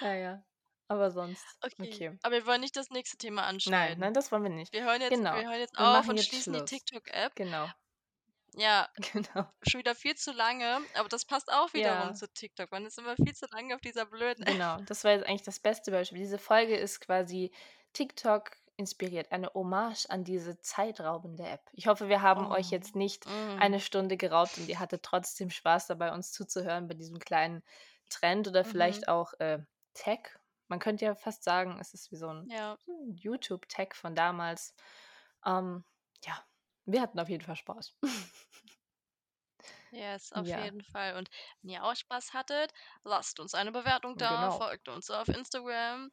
[0.00, 0.44] Ja, ja,
[0.88, 2.18] aber sonst Okay, okay.
[2.22, 4.00] aber wir wollen nicht das nächste Thema Nein, anschneiden.
[4.00, 4.72] nein, das wollen wir nicht.
[4.72, 5.34] Wir hören jetzt Genau.
[5.34, 6.70] wir hören jetzt Wir auf und jetzt schließen die Schluss.
[6.70, 7.34] TikTok-App.
[7.36, 7.68] Genau.
[8.56, 9.52] Ja, Genau.
[9.64, 12.14] schon wieder viel zu lange, aber das passt auch wiederum Ja.
[12.14, 12.70] zu TikTok.
[12.72, 14.60] Man ist immer viel zu lange auf dieser blöden App.
[14.68, 16.18] Genau, das war jetzt eigentlich das beste Beispiel.
[16.18, 17.52] Diese Folge ist quasi
[17.94, 21.62] TikTok inspiriert, eine Hommage an diese zeitraubende App.
[21.72, 23.56] Ich hoffe, wir haben euch Oh, jetzt nicht mhm.
[23.56, 27.62] eine Stunde geraubt und ihr hattet trotzdem Spaß dabei, uns zuzuhören bei diesem kleinen
[28.10, 28.66] Trend oder Mhm.
[28.66, 29.60] vielleicht auch, äh,
[29.94, 30.38] Tag.
[30.68, 32.78] Man könnte ja fast sagen, es ist wie so 'n Ja.
[32.86, 34.74] YouTube-Tag von damals.
[35.46, 35.84] Ähm,
[36.24, 36.44] ja,
[36.86, 37.96] wir hatten auf jeden Fall Spaß.
[39.96, 40.56] Yes, auf Ja.
[40.56, 41.16] jeden Fall.
[41.16, 41.28] Und
[41.60, 42.72] wenn ihr auch Spaß hattet,
[43.02, 44.52] lasst uns eine Bewertung da, Genau.
[44.52, 46.10] folgt uns auf Instagram.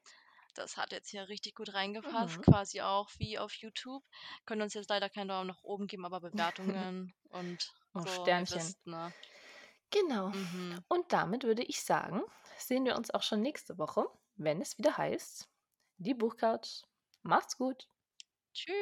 [0.55, 2.43] Das hat jetzt hier richtig gut reingepasst, Mhm.
[2.43, 4.03] quasi auch wie auf YouTube.
[4.45, 6.21] Können uns jetzt leider keinen Daumen nach oben geben, aber
[6.63, 8.47] Bewertungen und Oh, so, Sternchen.
[8.49, 9.13] wisst, ne?
[9.91, 10.34] Genau.
[10.34, 10.84] Mhm.
[10.89, 12.21] Und damit würde ich sagen,
[12.57, 15.49] sehen wir uns auch schon nächste Woche, wenn es wieder heißt:
[15.97, 16.84] „Die Buchcouch“.
[17.23, 17.88] Macht's gut.
[18.53, 18.73] Tschü